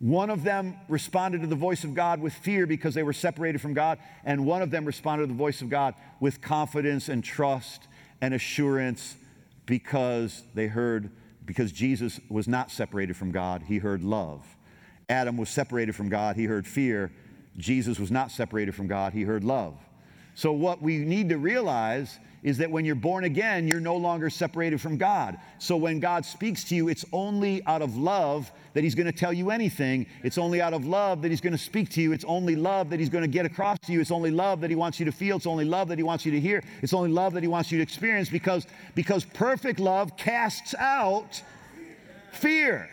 One 0.00 0.28
of 0.28 0.42
them 0.42 0.76
responded 0.88 1.40
to 1.42 1.46
the 1.46 1.54
voice 1.54 1.84
of 1.84 1.94
God 1.94 2.20
with 2.20 2.34
fear 2.34 2.66
because 2.66 2.94
they 2.94 3.02
were 3.02 3.12
separated 3.12 3.60
from 3.60 3.74
God, 3.74 3.98
and 4.24 4.44
one 4.44 4.60
of 4.60 4.70
them 4.70 4.84
responded 4.84 5.24
to 5.24 5.32
the 5.32 5.38
voice 5.38 5.62
of 5.62 5.70
God 5.70 5.94
with 6.20 6.40
confidence 6.40 7.08
and 7.08 7.22
trust 7.22 7.86
and 8.20 8.34
assurance 8.34 9.16
because 9.66 10.42
they 10.54 10.66
heard, 10.66 11.10
because 11.46 11.72
Jesus 11.72 12.20
was 12.28 12.48
not 12.48 12.70
separated 12.70 13.16
from 13.16 13.30
God, 13.30 13.62
he 13.66 13.78
heard 13.78 14.02
love. 14.02 14.44
Adam 15.08 15.36
was 15.36 15.48
separated 15.48 15.94
from 15.94 16.08
God, 16.08 16.36
he 16.36 16.44
heard 16.44 16.66
fear. 16.66 17.12
Jesus 17.56 17.98
was 18.00 18.10
not 18.10 18.30
separated 18.30 18.74
from 18.74 18.88
God, 18.88 19.12
he 19.12 19.22
heard 19.22 19.44
love. 19.44 19.78
So, 20.34 20.52
what 20.52 20.82
we 20.82 20.98
need 20.98 21.28
to 21.28 21.38
realize 21.38 22.18
is 22.44 22.58
that 22.58 22.70
when 22.70 22.84
you're 22.84 22.94
born 22.94 23.24
again, 23.24 23.66
you're 23.66 23.80
no 23.80 23.96
longer 23.96 24.28
separated 24.28 24.78
from 24.80 24.98
God. 24.98 25.38
So 25.58 25.76
when 25.78 25.98
God 25.98 26.26
speaks 26.26 26.62
to 26.64 26.76
you, 26.76 26.88
it's 26.88 27.04
only 27.10 27.64
out 27.64 27.80
of 27.80 27.96
love 27.96 28.52
that 28.74 28.84
He's 28.84 28.94
going 28.94 29.06
to 29.06 29.18
tell 29.18 29.32
you 29.32 29.50
anything. 29.50 30.06
It's 30.22 30.36
only 30.36 30.60
out 30.60 30.74
of 30.74 30.84
love 30.84 31.22
that 31.22 31.30
He's 31.30 31.40
going 31.40 31.54
to 31.54 31.58
speak 31.58 31.88
to 31.90 32.02
you. 32.02 32.12
It's 32.12 32.24
only 32.24 32.54
love 32.54 32.90
that 32.90 33.00
He's 33.00 33.08
going 33.08 33.22
to 33.22 33.28
get 33.28 33.46
across 33.46 33.78
to 33.86 33.92
you. 33.92 34.00
It's 34.00 34.10
only 34.10 34.30
love 34.30 34.60
that 34.60 34.68
He 34.68 34.76
wants 34.76 35.00
you 35.00 35.06
to 35.06 35.12
feel. 35.12 35.36
It's 35.36 35.46
only 35.46 35.64
love 35.64 35.88
that 35.88 35.98
He 35.98 36.04
wants 36.04 36.26
you 36.26 36.32
to 36.32 36.40
hear. 36.40 36.62
It's 36.82 36.92
only 36.92 37.10
love 37.10 37.32
that 37.32 37.42
He 37.42 37.48
wants 37.48 37.72
you 37.72 37.78
to 37.78 37.82
experience 37.82 38.28
because, 38.28 38.66
because 38.94 39.24
perfect 39.24 39.80
love 39.80 40.16
casts 40.18 40.74
out 40.78 41.42
fear. 42.32 42.90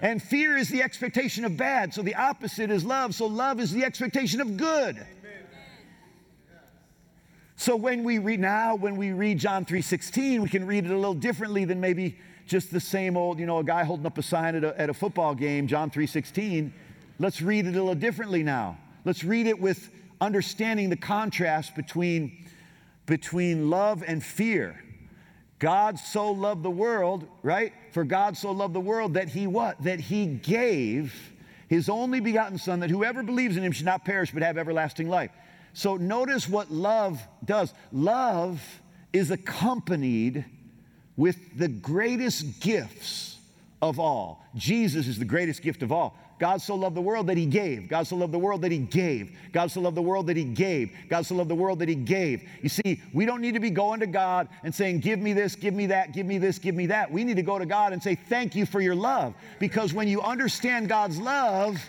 And 0.00 0.22
fear 0.22 0.56
is 0.56 0.68
the 0.68 0.82
expectation 0.82 1.44
of 1.44 1.56
bad. 1.56 1.92
So 1.92 2.02
the 2.02 2.14
opposite 2.14 2.70
is 2.70 2.84
love. 2.84 3.16
So 3.16 3.26
love 3.26 3.58
is 3.58 3.72
the 3.72 3.84
expectation 3.84 4.40
of 4.40 4.56
good. 4.56 5.04
So 7.60 7.74
when 7.74 8.04
we 8.04 8.18
read 8.18 8.38
now, 8.38 8.76
when 8.76 8.94
we 8.94 9.10
read 9.10 9.40
John 9.40 9.64
3:16, 9.64 10.42
we 10.42 10.48
can 10.48 10.64
read 10.64 10.84
it 10.84 10.92
a 10.92 10.96
little 10.96 11.12
differently 11.12 11.64
than 11.64 11.80
maybe 11.80 12.16
just 12.46 12.72
the 12.72 12.78
same 12.78 13.16
old, 13.16 13.40
you 13.40 13.46
know, 13.46 13.58
a 13.58 13.64
guy 13.64 13.82
holding 13.82 14.06
up 14.06 14.16
a 14.16 14.22
sign 14.22 14.54
at 14.54 14.62
a, 14.62 14.80
at 14.80 14.88
a 14.88 14.94
football 14.94 15.34
game, 15.34 15.66
John 15.66 15.90
3:16. 15.90 16.72
Let's 17.18 17.42
read 17.42 17.66
it 17.66 17.70
a 17.70 17.72
little 17.72 17.96
differently 17.96 18.44
now. 18.44 18.78
Let's 19.04 19.24
read 19.24 19.48
it 19.48 19.60
with 19.60 19.90
understanding 20.20 20.88
the 20.88 20.96
contrast 20.96 21.74
between, 21.74 22.46
between 23.06 23.70
love 23.70 24.04
and 24.06 24.22
fear. 24.22 24.80
God 25.58 25.98
so 25.98 26.30
loved 26.30 26.62
the 26.62 26.70
world, 26.70 27.26
right? 27.42 27.72
For 27.90 28.04
God 28.04 28.36
so 28.36 28.52
loved 28.52 28.72
the 28.72 28.80
world 28.80 29.14
that 29.14 29.30
he 29.30 29.48
what? 29.48 29.82
That 29.82 29.98
he 29.98 30.26
gave 30.26 31.12
his 31.66 31.88
only 31.88 32.20
begotten 32.20 32.56
son 32.56 32.78
that 32.80 32.90
whoever 32.90 33.24
believes 33.24 33.56
in 33.56 33.64
him 33.64 33.72
should 33.72 33.84
not 33.84 34.04
perish 34.04 34.30
but 34.30 34.44
have 34.44 34.56
everlasting 34.58 35.08
life. 35.08 35.32
So 35.78 35.96
notice 35.96 36.48
what 36.48 36.72
love 36.72 37.22
does. 37.44 37.72
Love 37.92 38.60
is 39.12 39.30
accompanied 39.30 40.44
with 41.16 41.56
the 41.56 41.68
greatest 41.68 42.58
gifts 42.58 43.38
of 43.80 44.00
all. 44.00 44.44
Jesus 44.56 45.06
is 45.06 45.20
the 45.20 45.24
greatest 45.24 45.62
gift 45.62 45.84
of 45.84 45.92
all. 45.92 46.18
God 46.40 46.60
so 46.60 46.74
loved 46.74 46.96
the 46.96 47.00
world 47.00 47.28
that 47.28 47.36
he 47.36 47.46
gave. 47.46 47.88
God 47.88 48.08
so 48.08 48.16
loved 48.16 48.32
the 48.32 48.40
world 48.40 48.62
that 48.62 48.72
he 48.72 48.78
gave. 48.78 49.36
God 49.52 49.70
so 49.70 49.80
loved 49.80 49.96
the 49.96 50.02
world 50.02 50.26
that 50.26 50.36
he 50.36 50.42
gave. 50.42 50.90
God 51.08 51.24
so 51.24 51.36
loved 51.36 51.48
the 51.48 51.54
world 51.54 51.78
that 51.78 51.88
he 51.88 51.94
gave. 51.94 52.42
You 52.60 52.70
see, 52.70 53.00
we 53.12 53.24
don't 53.24 53.40
need 53.40 53.54
to 53.54 53.60
be 53.60 53.70
going 53.70 54.00
to 54.00 54.08
God 54.08 54.48
and 54.64 54.74
saying, 54.74 54.98
Give 54.98 55.20
me 55.20 55.32
this, 55.32 55.54
give 55.54 55.74
me 55.74 55.86
that, 55.86 56.12
give 56.12 56.26
me 56.26 56.38
this, 56.38 56.58
give 56.58 56.74
me 56.74 56.86
that. 56.86 57.08
We 57.08 57.22
need 57.22 57.36
to 57.36 57.42
go 57.44 57.56
to 57.56 57.66
God 57.66 57.92
and 57.92 58.02
say, 58.02 58.16
Thank 58.16 58.56
you 58.56 58.66
for 58.66 58.80
your 58.80 58.96
love. 58.96 59.32
Because 59.60 59.94
when 59.94 60.08
you 60.08 60.22
understand 60.22 60.88
God's 60.88 61.18
love, 61.20 61.80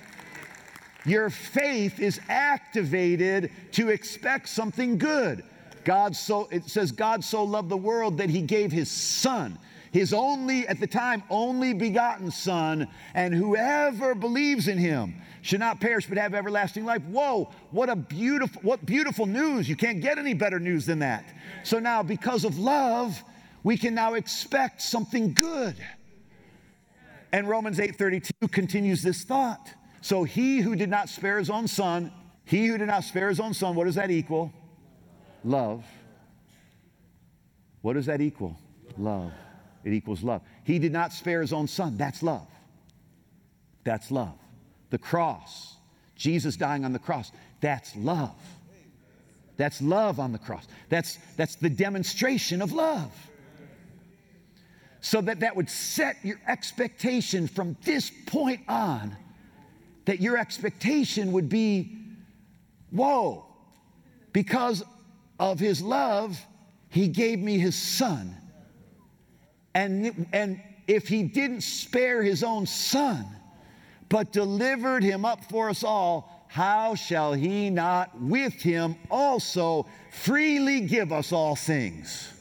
your 1.10 1.30
faith 1.30 2.00
is 2.00 2.20
activated 2.30 3.52
to 3.74 3.90
expect 3.90 4.50
something 4.50 4.98
good. 4.98 5.44
God 5.84 6.16
so 6.16 6.48
it 6.52 6.70
says 6.70 6.92
God 6.92 7.24
so 7.24 7.44
loved 7.44 7.70
the 7.70 7.78
world 7.78 8.18
that 8.18 8.30
he 8.30 8.42
gave 8.42 8.72
his 8.72 8.92
son. 8.92 9.58
his 9.92 10.14
only, 10.14 10.68
at 10.68 10.80
the 10.80 10.88
time, 10.88 11.24
only 11.30 11.74
begotten 11.74 12.32
Son, 12.32 12.88
and 13.14 13.34
whoever 13.34 14.14
believes 14.14 14.68
in 14.68 14.78
him 14.78 15.16
should 15.42 15.60
not 15.60 15.80
perish 15.80 16.06
but 16.08 16.18
have 16.18 16.34
everlasting 16.34 16.86
life. 16.86 17.02
Whoa, 17.04 17.50
what 17.72 17.90
a 17.90 17.96
beautiful, 17.96 18.62
what 18.62 18.86
beautiful 18.86 19.26
news. 19.26 19.68
You 19.68 19.76
can't 19.76 20.02
get 20.02 20.18
any 20.18 20.34
better 20.34 20.60
news 20.60 20.86
than 20.86 21.00
that. 21.00 21.26
So 21.64 21.80
now, 21.80 22.04
because 22.04 22.44
of 22.44 22.60
love, 22.60 23.24
we 23.64 23.78
can 23.78 23.96
now 23.96 24.14
expect 24.14 24.82
something 24.82 25.34
good. 25.34 25.76
And 27.32 27.48
Romans 27.48 27.80
8:32 27.80 28.52
continues 28.52 29.02
this 29.02 29.24
thought. 29.24 29.74
So 30.02 30.24
he 30.24 30.60
who 30.60 30.76
did 30.76 30.90
not 30.90 31.10
spare 31.10 31.38
his 31.38 31.50
own 31.50 31.68
son, 31.68 32.12
he 32.46 32.68
who 32.68 32.78
did 32.78 32.88
not 32.88 33.04
spare 33.04 33.30
his 33.30 33.40
own 33.40 33.54
son, 33.54 33.76
what 33.76 33.86
does 33.86 33.96
that 33.96 34.12
equal? 34.12 34.52
Love. 35.44 35.86
What 37.82 37.94
does 37.94 38.06
that 38.08 38.22
equal? 38.22 38.58
Love. 38.98 39.32
It 39.84 39.94
equals 39.94 40.24
love. 40.24 40.42
He 40.64 40.80
did 40.80 40.92
not 40.92 41.14
spare 41.14 41.42
his 41.42 41.54
own 41.54 41.68
son. 41.68 41.98
That's 41.98 42.22
love. 42.22 42.48
That's 43.84 44.12
love. 44.12 44.38
The 44.90 44.98
cross, 44.98 45.76
Jesus 46.16 46.58
dying 46.58 46.84
on 46.84 46.94
the 46.94 47.00
cross, 47.00 47.32
that's 47.62 47.96
love. 47.96 48.36
That's 49.58 49.82
love 49.82 50.20
on 50.20 50.32
the 50.32 50.38
cross. 50.38 50.68
That's, 50.88 51.18
that's 51.36 51.56
the 51.56 51.70
demonstration 51.70 52.62
of 52.62 52.72
love. 52.72 53.12
So 55.02 55.22
that 55.22 55.42
that 55.42 55.56
would 55.56 55.70
set 55.70 56.18
your 56.24 56.40
expectation 56.48 57.48
from 57.48 57.78
this 57.84 58.12
point 58.26 58.62
on, 58.68 59.16
that 60.10 60.20
your 60.20 60.40
expectation 60.40 61.34
would 61.34 61.48
be, 61.50 61.96
whoa, 62.90 63.46
because 64.34 64.84
of 65.40 65.60
his 65.60 65.84
love, 65.84 66.44
he 66.90 67.08
gave 67.08 67.38
me 67.38 67.60
his 67.60 67.76
son. 67.76 68.36
And, 69.76 70.26
and 70.34 70.60
if 70.88 71.08
he 71.08 71.22
didn't 71.22 71.62
spare 71.62 72.24
his 72.24 72.44
own 72.44 72.66
son, 72.66 73.24
but 74.10 74.32
delivered 74.32 75.04
him 75.04 75.26
up 75.26 75.46
for 75.46 75.70
us 75.70 75.84
all, 75.84 76.48
how 76.48 76.96
shall 76.96 77.34
he 77.34 77.70
not 77.70 78.20
with 78.20 78.56
him 78.56 78.96
also 79.12 79.86
freely 80.10 80.82
give 80.82 81.12
us 81.12 81.32
all 81.32 81.56
things? 81.56 82.34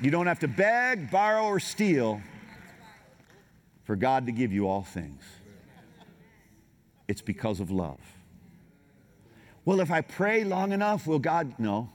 You 0.00 0.12
don't 0.12 0.28
have 0.28 0.38
to 0.38 0.48
beg, 0.48 1.10
borrow, 1.10 1.46
or 1.46 1.58
steal 1.58 2.20
for 3.86 3.96
God 3.96 4.26
to 4.26 4.32
give 4.32 4.52
you 4.52 4.68
all 4.68 4.82
things. 4.82 5.22
It's 7.08 7.22
because 7.22 7.60
of 7.60 7.70
love. 7.70 8.00
Well, 9.64 9.80
if 9.80 9.90
I 9.90 10.00
pray 10.00 10.44
long 10.44 10.72
enough, 10.72 11.06
will 11.06 11.20
God? 11.20 11.54
No. 11.58 11.88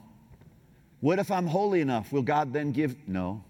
What 1.00 1.18
if 1.18 1.30
I'm 1.30 1.46
holy 1.46 1.80
enough? 1.80 2.12
Will 2.12 2.22
God 2.22 2.52
then 2.52 2.72
give? 2.72 2.96
No. 3.06 3.44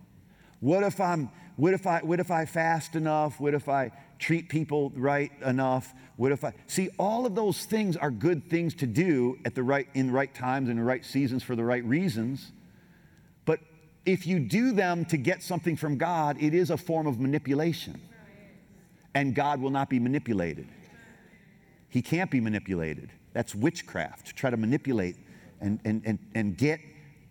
What 0.61 0.83
if 0.83 1.01
I'm 1.01 1.31
what 1.57 1.75
if 1.75 1.87
I 1.87 2.01
what 2.01 2.19
if 2.19 2.31
I 2.31 2.45
fast 2.45 2.97
enough? 2.97 3.39
What 3.39 3.55
if 3.55 3.69
I 3.69 3.93
treat 4.19 4.49
people 4.49 4.93
right 4.97 5.31
enough? 5.45 5.93
What 6.17 6.33
if 6.33 6.45
I 6.45 6.55
see 6.67 6.89
all 6.99 7.27
of 7.27 7.35
those 7.35 7.65
things 7.65 7.97
are 7.97 8.11
good 8.11 8.49
things 8.49 8.75
to 8.77 8.87
do 8.87 9.39
at 9.45 9.55
the 9.55 9.63
right 9.63 9.89
in 9.95 10.09
the 10.09 10.13
right 10.13 10.33
times 10.35 10.69
and 10.69 10.79
the 10.79 10.85
right 10.85 11.05
seasons 11.05 11.43
for 11.43 11.55
the 11.55 11.65
right 11.65 11.85
reasons. 11.85 12.53
But 13.45 13.61
if 14.07 14.27
you 14.27 14.41
do 14.41 14.73
them 14.73 15.05
to 15.07 15.17
get 15.17 15.43
something 15.43 15.77
from 15.77 15.99
God, 15.99 16.41
it 16.41 16.55
is 16.55 16.71
a 16.71 16.77
form 16.77 17.07
of 17.07 17.21
manipulation. 17.21 18.01
And 19.15 19.35
God 19.35 19.61
will 19.61 19.71
not 19.71 19.91
be 19.91 19.99
manipulated. 19.99 20.69
He 21.89 22.01
can't 22.01 22.31
be 22.31 22.41
manipulated. 22.41 23.11
That's 23.35 23.55
witchcraft, 23.55 24.27
to 24.29 24.35
try 24.35 24.51
to 24.51 24.57
manipulate 24.57 25.17
and, 25.61 25.79
and, 25.85 26.03
and, 26.05 26.19
and 26.35 26.57
get 26.57 26.81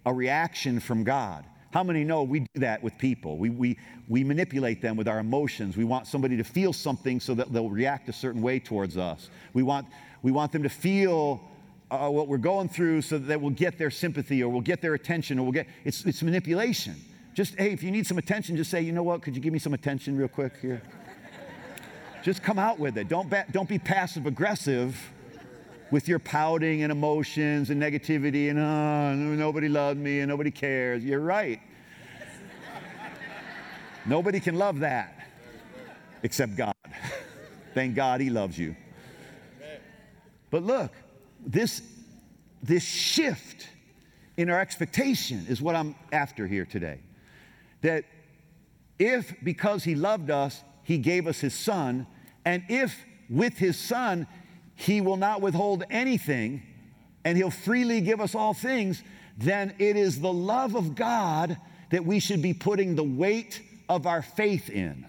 a 0.05 0.13
reaction 0.13 0.79
from 0.79 1.03
God. 1.03 1.45
How 1.71 1.83
many 1.83 2.03
know 2.03 2.23
we 2.23 2.41
do 2.41 2.47
that 2.55 2.83
with 2.83 2.97
people? 2.97 3.37
We, 3.37 3.49
we, 3.49 3.77
we 4.09 4.23
manipulate 4.23 4.81
them 4.81 4.97
with 4.97 5.07
our 5.07 5.19
emotions. 5.19 5.77
We 5.77 5.85
want 5.85 6.05
somebody 6.05 6.35
to 6.37 6.43
feel 6.43 6.73
something 6.73 7.19
so 7.19 7.33
that 7.35 7.53
they'll 7.53 7.69
react 7.69 8.09
a 8.09 8.13
certain 8.13 8.41
way 8.41 8.59
towards 8.59 8.97
us. 8.97 9.29
We 9.53 9.63
want, 9.63 9.87
we 10.21 10.31
want 10.31 10.51
them 10.51 10.63
to 10.63 10.69
feel 10.69 11.41
uh, 11.89 12.09
what 12.09 12.27
we're 12.27 12.37
going 12.37 12.67
through 12.67 13.01
so 13.03 13.17
that 13.17 13.39
we'll 13.39 13.51
get 13.51 13.77
their 13.77 13.89
sympathy 13.89 14.43
or 14.43 14.49
we'll 14.49 14.61
get 14.61 14.81
their 14.81 14.95
attention 14.95 15.39
or 15.39 15.43
we'll 15.43 15.51
get, 15.53 15.67
it's, 15.85 16.05
it's 16.05 16.21
manipulation. 16.21 16.95
Just, 17.33 17.55
hey, 17.55 17.71
if 17.71 17.83
you 17.83 17.91
need 17.91 18.05
some 18.05 18.17
attention, 18.17 18.57
just 18.57 18.69
say, 18.69 18.81
you 18.81 18.91
know 18.91 19.03
what, 19.03 19.21
could 19.21 19.35
you 19.35 19.41
give 19.41 19.53
me 19.53 19.59
some 19.59 19.73
attention 19.73 20.17
real 20.17 20.27
quick 20.27 20.53
here? 20.61 20.81
Just 22.21 22.43
come 22.43 22.59
out 22.59 22.79
with 22.79 22.97
it. 22.97 23.07
Don't, 23.07 23.29
ba- 23.29 23.45
don't 23.51 23.67
be 23.67 23.79
passive 23.79 24.25
aggressive 24.25 24.97
with 25.91 26.07
your 26.07 26.19
pouting 26.19 26.83
and 26.83 26.91
emotions 26.91 27.69
and 27.69 27.81
negativity 27.81 28.49
and 28.49 28.57
oh, 28.59 29.13
nobody 29.13 29.67
loved 29.67 29.99
me 29.99 30.19
and 30.21 30.29
nobody 30.29 30.51
cares. 30.51 31.03
You're 31.03 31.19
right. 31.19 31.59
nobody 34.05 34.39
can 34.39 34.55
love 34.55 34.79
that 34.79 35.27
except 36.23 36.55
God. 36.55 36.73
Thank 37.73 37.95
God 37.95 38.21
he 38.21 38.29
loves 38.29 38.57
you. 38.57 38.75
But 40.49 40.63
look, 40.63 40.91
this, 41.45 41.81
this 42.61 42.83
shift 42.83 43.67
in 44.37 44.49
our 44.49 44.59
expectation 44.59 45.45
is 45.47 45.61
what 45.61 45.75
I'm 45.75 45.95
after 46.11 46.45
here 46.45 46.65
today. 46.65 46.99
That 47.81 48.03
if 48.99 49.33
because 49.43 49.83
he 49.83 49.95
loved 49.95 50.29
us, 50.29 50.63
he 50.91 50.97
gave 50.97 51.25
us 51.27 51.39
his 51.39 51.53
son, 51.53 52.05
and 52.45 52.63
if 52.69 53.05
with 53.29 53.57
his 53.57 53.77
son 53.77 54.27
he 54.75 54.99
will 55.01 55.17
not 55.17 55.41
withhold 55.41 55.83
anything, 55.89 56.63
and 57.23 57.37
He'll 57.37 57.51
freely 57.51 58.01
give 58.01 58.19
us 58.19 58.35
all 58.35 58.53
things, 58.53 59.03
then 59.37 59.73
it 59.79 59.95
is 59.95 60.19
the 60.19 60.33
love 60.33 60.75
of 60.75 60.95
God 60.95 61.57
that 61.91 62.05
we 62.05 62.19
should 62.19 62.41
be 62.41 62.53
putting 62.53 62.95
the 62.95 63.03
weight 63.03 63.61
of 63.89 64.07
our 64.07 64.21
faith 64.21 64.69
in. 64.69 65.05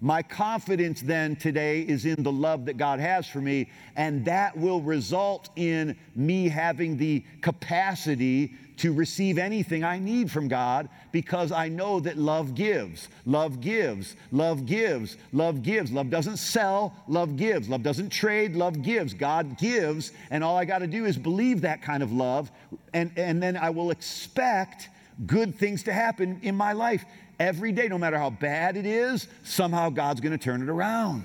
My 0.00 0.22
confidence 0.22 1.00
then 1.00 1.34
today 1.34 1.80
is 1.80 2.04
in 2.04 2.22
the 2.22 2.30
love 2.30 2.66
that 2.66 2.76
God 2.76 3.00
has 3.00 3.26
for 3.26 3.40
me, 3.40 3.68
and 3.96 4.24
that 4.26 4.56
will 4.56 4.80
result 4.80 5.48
in 5.56 5.96
me 6.14 6.48
having 6.48 6.96
the 6.96 7.24
capacity 7.40 8.54
to 8.76 8.92
receive 8.92 9.38
anything 9.38 9.82
I 9.82 9.98
need 9.98 10.30
from 10.30 10.46
God 10.46 10.88
because 11.10 11.50
I 11.50 11.68
know 11.68 11.98
that 12.00 12.16
love 12.16 12.54
gives. 12.54 13.08
Love 13.26 13.60
gives. 13.60 14.14
Love 14.30 14.66
gives. 14.66 15.16
Love 15.32 15.62
gives. 15.64 15.90
Love 15.90 16.10
doesn't 16.10 16.36
sell, 16.36 16.94
love 17.08 17.36
gives. 17.36 17.68
Love 17.68 17.82
doesn't 17.82 18.10
trade, 18.10 18.54
love 18.54 18.82
gives. 18.82 19.14
God 19.14 19.58
gives, 19.58 20.12
and 20.30 20.44
all 20.44 20.56
I 20.56 20.64
got 20.64 20.78
to 20.78 20.86
do 20.86 21.06
is 21.06 21.18
believe 21.18 21.62
that 21.62 21.82
kind 21.82 22.04
of 22.04 22.12
love, 22.12 22.52
and, 22.94 23.10
and 23.16 23.42
then 23.42 23.56
I 23.56 23.70
will 23.70 23.90
expect 23.90 24.90
good 25.26 25.56
things 25.56 25.82
to 25.82 25.92
happen 25.92 26.38
in 26.42 26.54
my 26.54 26.72
life 26.72 27.04
every 27.38 27.72
day, 27.72 27.88
no 27.88 27.98
matter 27.98 28.18
how 28.18 28.30
bad 28.30 28.76
it 28.76 28.86
is, 28.86 29.28
somehow 29.44 29.90
God's 29.90 30.20
going 30.20 30.36
to 30.36 30.42
turn 30.42 30.62
it 30.62 30.68
around. 30.68 31.24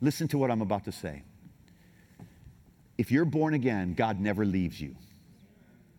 Listen 0.00 0.28
to 0.28 0.38
what 0.38 0.50
I'm 0.50 0.60
about 0.60 0.84
to 0.84 0.92
say. 0.92 1.22
If 2.96 3.10
you're 3.10 3.24
born 3.24 3.54
again, 3.54 3.94
God 3.94 4.20
never 4.20 4.44
leaves 4.44 4.80
you. 4.80 4.94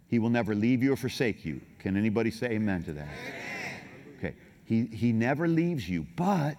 He 0.08 0.19
will 0.19 0.30
never 0.30 0.56
leave 0.56 0.84
you 0.84 0.93
or 0.93 0.95
forsake 0.95 1.43
you. 1.43 1.62
Can 1.80 1.97
anybody 1.97 2.32
say 2.32 2.51
amen 2.51 2.84
to 2.84 2.93
that? 2.93 3.10
Okay. 4.17 4.36
He, 4.63 4.86
he 4.86 5.12
never 5.12 5.47
leaves 5.47 5.89
you, 5.89 6.06
but 6.15 6.58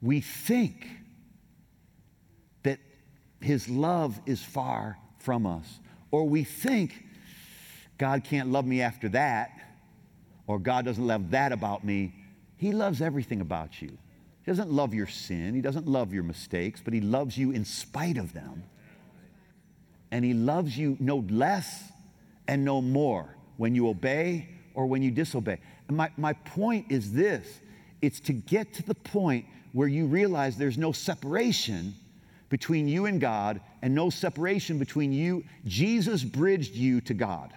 we 0.00 0.20
think 0.20 0.88
that 2.64 2.80
his 3.40 3.68
love 3.68 4.20
is 4.26 4.42
far 4.42 4.98
from 5.18 5.46
us, 5.46 5.78
or 6.10 6.28
we 6.28 6.44
think 6.44 7.06
God 7.98 8.24
can't 8.24 8.50
love 8.50 8.66
me 8.66 8.80
after 8.80 9.08
that, 9.10 9.50
or 10.46 10.58
God 10.58 10.84
doesn't 10.84 11.06
love 11.06 11.30
that 11.30 11.52
about 11.52 11.84
me. 11.84 12.14
He 12.56 12.72
loves 12.72 13.00
everything 13.00 13.40
about 13.40 13.80
you. 13.80 13.88
He 14.44 14.50
doesn't 14.50 14.70
love 14.70 14.92
your 14.92 15.06
sin, 15.06 15.54
He 15.54 15.60
doesn't 15.60 15.86
love 15.86 16.12
your 16.12 16.24
mistakes, 16.24 16.80
but 16.84 16.94
He 16.94 17.00
loves 17.00 17.38
you 17.38 17.52
in 17.52 17.64
spite 17.64 18.18
of 18.18 18.32
them. 18.32 18.64
And 20.10 20.24
He 20.24 20.34
loves 20.34 20.76
you 20.76 20.96
no 21.00 21.24
less 21.30 21.90
and 22.48 22.64
no 22.64 22.82
more 22.82 23.36
when 23.56 23.74
you 23.74 23.88
obey 23.88 24.48
or 24.74 24.86
when 24.86 25.02
you 25.02 25.10
disobey. 25.10 25.58
And 25.88 25.96
my, 25.96 26.10
my 26.16 26.32
point 26.32 26.86
is 26.90 27.12
this 27.12 27.60
it's 28.00 28.20
to 28.20 28.32
get 28.32 28.74
to 28.74 28.82
the 28.82 28.94
point 28.94 29.46
where 29.72 29.88
you 29.88 30.06
realize 30.06 30.56
there's 30.56 30.78
no 30.78 30.92
separation 30.92 31.94
between 32.48 32.86
you 32.86 33.06
and 33.06 33.20
God 33.20 33.60
and 33.80 33.94
no 33.94 34.10
separation 34.10 34.78
between 34.78 35.12
you. 35.12 35.44
Jesus 35.64 36.22
bridged 36.22 36.74
you 36.74 37.00
to 37.02 37.14
God. 37.14 37.54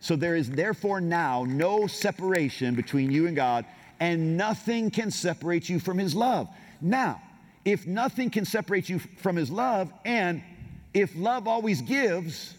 So 0.00 0.16
there 0.16 0.36
is 0.36 0.50
therefore 0.50 1.00
now 1.00 1.44
no 1.44 1.86
separation 1.86 2.74
between 2.74 3.10
you 3.10 3.26
and 3.26 3.34
God, 3.34 3.64
and 4.00 4.36
nothing 4.36 4.90
can 4.90 5.10
separate 5.10 5.68
you 5.68 5.80
from 5.80 5.98
His 5.98 6.14
love. 6.14 6.48
Now, 6.80 7.20
if 7.64 7.86
nothing 7.86 8.30
can 8.30 8.44
separate 8.44 8.88
you 8.88 8.98
from 8.98 9.36
His 9.36 9.50
love, 9.50 9.92
and 10.04 10.42
if 10.94 11.14
love 11.16 11.48
always 11.48 11.82
gives, 11.82 12.54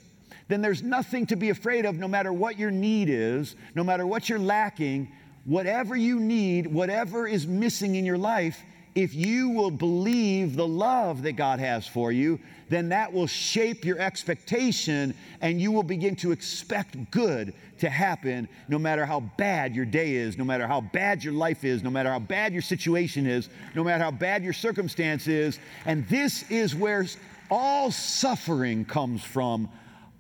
then 0.50 0.62
there's 0.62 0.84
nothing 0.84 1.26
to 1.28 1.36
be 1.36 1.50
afraid 1.50 1.86
of 1.86 1.96
no 1.96 2.08
matter 2.08 2.34
what 2.34 2.60
your 2.60 2.72
need 2.72 3.10
is, 3.10 3.56
no 3.76 3.84
matter 3.84 4.06
what 4.06 4.28
you're 4.28 4.40
lacking, 4.40 5.12
whatever 5.46 5.96
you 5.96 6.20
need, 6.20 6.68
whatever 6.68 7.28
is 7.28 7.48
missing 7.48 7.96
in 7.96 8.06
your 8.06 8.18
life, 8.18 8.62
if 9.00 9.16
you 9.16 9.50
will 9.50 9.72
believe 9.72 10.58
the 10.58 10.68
love 10.68 11.24
that 11.24 11.34
God 11.34 11.60
has 11.60 11.88
for 11.88 12.12
you, 12.12 12.38
then 12.68 12.90
that 12.90 13.14
will 13.14 13.28
shape 13.28 13.86
your 13.86 13.98
expectation 13.98 15.14
and 15.40 15.62
you 15.62 15.72
will 15.72 15.84
begin 15.84 16.18
to 16.18 16.34
expect 16.34 17.10
good 17.10 17.54
to 17.80 17.90
happen 17.90 18.50
no 18.68 18.78
matter 18.78 19.06
how 19.06 19.22
bad 19.38 19.74
your 19.74 19.86
day 19.86 20.16
is, 20.16 20.38
no 20.38 20.44
matter 20.44 20.68
how 20.68 20.82
bad 20.82 21.24
your 21.24 21.32
life 21.32 21.64
is, 21.64 21.82
no 21.82 21.90
matter 21.90 22.10
how 22.10 22.20
bad 22.20 22.52
your 22.52 22.62
situation 22.62 23.26
is, 23.26 23.48
no 23.74 23.86
matter 23.86 24.04
how 24.04 24.12
bad 24.12 24.44
your 24.44 24.52
circumstance 24.52 25.28
is. 25.28 25.60
And 25.86 26.06
this 26.10 26.44
is 26.52 26.76
where 26.76 27.06
all 27.50 27.92
suffering 27.92 28.84
comes 28.84 29.24
from 29.24 29.70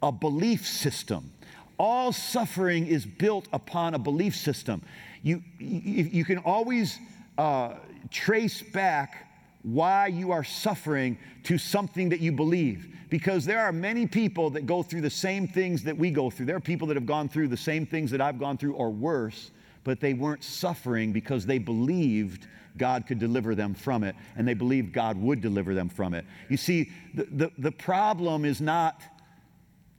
a 0.02 0.12
belief 0.12 0.66
system. 0.66 1.34
All 1.78 2.14
suffering 2.14 2.88
is 2.88 3.06
built 3.06 3.50
upon 3.52 3.94
a 3.94 4.00
belief 4.00 4.38
system. 4.38 4.82
You, 5.22 5.44
you, 5.60 6.06
you 6.06 6.26
can 6.26 6.38
always 6.38 6.98
uh, 7.40 7.76
trace 8.12 8.62
back 8.62 9.26
why 9.64 10.08
you 10.08 10.32
are 10.32 10.44
suffering 10.44 11.18
to 11.44 11.58
something 11.58 12.10
that 12.10 12.20
you 12.20 12.34
believe. 12.34 12.94
Because 13.10 13.46
there 13.46 13.62
are 13.62 13.72
many 13.72 14.06
people 14.06 14.50
that 14.52 14.66
go 14.66 14.84
through 14.84 15.02
the 15.02 15.10
same 15.10 15.48
things 15.48 15.84
that 15.84 15.98
we 15.98 16.12
go 16.12 16.30
through. 16.30 16.48
There 16.48 16.58
are 16.58 16.62
people 16.62 16.88
that 16.90 16.98
have 16.98 17.06
gone 17.06 17.30
through 17.30 17.48
the 17.48 17.58
same 17.58 17.86
things 17.86 18.12
that 18.12 18.20
I've 18.20 18.40
gone 18.40 18.58
through 18.58 18.74
or 18.74 18.90
worse, 18.90 19.52
but 19.86 20.02
they 20.02 20.14
weren't 20.14 20.44
suffering 20.44 21.14
because 21.14 21.46
they 21.46 21.60
believed 21.60 22.46
God 22.78 23.08
could 23.08 23.20
deliver 23.20 23.56
them 23.56 23.74
from 23.74 24.04
it 24.04 24.16
and 24.36 24.46
they 24.46 24.54
believed 24.54 24.92
God 24.92 25.18
would 25.18 25.40
deliver 25.40 25.74
them 25.74 25.88
from 25.88 26.14
it. 26.14 26.26
You 26.50 26.58
see, 26.58 26.92
the, 27.14 27.24
the, 27.32 27.52
the 27.58 27.72
problem 27.72 28.44
is 28.44 28.60
not 28.60 29.02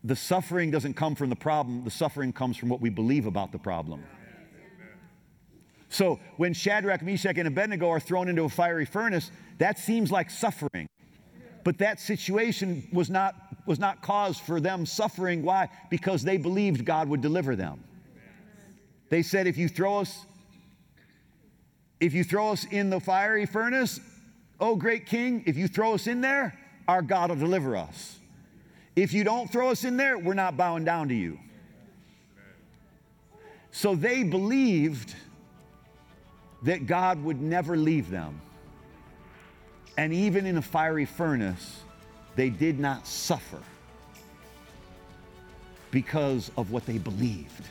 the 0.05 0.17
suffering 0.17 0.71
doesn't 0.71 0.95
come 0.95 1.15
from 1.15 1.31
the 1.31 1.37
problem, 1.37 1.85
the 1.85 1.91
suffering 1.91 2.35
comes 2.35 2.59
from 2.59 2.69
what 2.69 2.83
we 2.83 2.91
believe 2.91 3.25
about 3.25 3.51
the 3.51 3.59
problem. 3.59 4.05
So 5.91 6.21
when 6.37 6.55
Shadrach, 6.55 7.03
Meshach, 7.03 7.37
and 7.37 7.49
Abednego 7.49 7.91
are 7.91 8.01
thrown 8.01 8.29
into 8.29 8.45
a 8.45 8.49
fiery 8.49 8.87
furnace, 8.87 9.31
that 9.59 9.79
seems 9.79 10.11
like 10.11 10.31
suffering. 10.31 10.89
But 11.65 11.79
that 11.79 12.01
situation 12.01 12.89
was 12.93 13.11
not, 13.11 13.35
was 13.67 13.79
not 13.79 14.01
cause 14.01 14.39
for 14.39 14.61
them 14.61 14.87
suffering. 14.87 15.43
Why? 15.43 15.69
Because 15.91 16.23
they 16.23 16.37
believed 16.37 16.85
God 16.85 17.09
would 17.09 17.21
deliver 17.21 17.57
them. 17.57 17.83
They 19.11 19.23
said, 19.23 19.49
if 19.49 19.59
you 19.59 19.69
throw 19.69 19.99
us, 19.99 20.25
if 21.99 22.15
you 22.15 22.23
throw 22.23 22.53
us 22.53 22.65
in 22.71 22.89
the 22.89 23.01
fiery 23.01 23.45
furnace, 23.45 23.99
oh 24.61 24.77
great 24.77 25.07
king, 25.07 25.43
if 25.47 25.57
you 25.57 25.67
throw 25.67 25.95
us 25.95 26.07
in 26.07 26.21
there, 26.21 26.57
our 26.87 27.03
God 27.03 27.31
will 27.31 27.37
deliver 27.37 27.77
us. 27.77 28.17
If 28.95 29.13
you 29.13 29.25
don't 29.25 29.51
throw 29.51 29.71
us 29.71 29.85
in 29.85 29.97
there, 29.97 30.17
we're 30.19 30.35
not 30.35 30.57
bowing 30.57 30.85
down 30.85 31.09
to 31.09 31.15
you. 31.15 31.39
So 33.73 33.97
they 33.97 34.23
believed 34.23 35.15
that 36.63 36.87
God 36.87 37.23
would 37.25 37.41
never 37.41 37.77
leave 37.77 38.11
them. 38.11 38.41
And 39.97 40.13
even 40.13 40.47
in 40.47 40.57
a 40.57 40.63
fiery 40.63 41.05
furnace, 41.05 41.83
they 42.37 42.51
did 42.51 42.79
not 42.79 43.07
suffer 43.07 43.61
because 45.91 46.51
of 46.57 46.71
what 46.71 46.87
they 46.87 46.99
believed. 46.99 47.65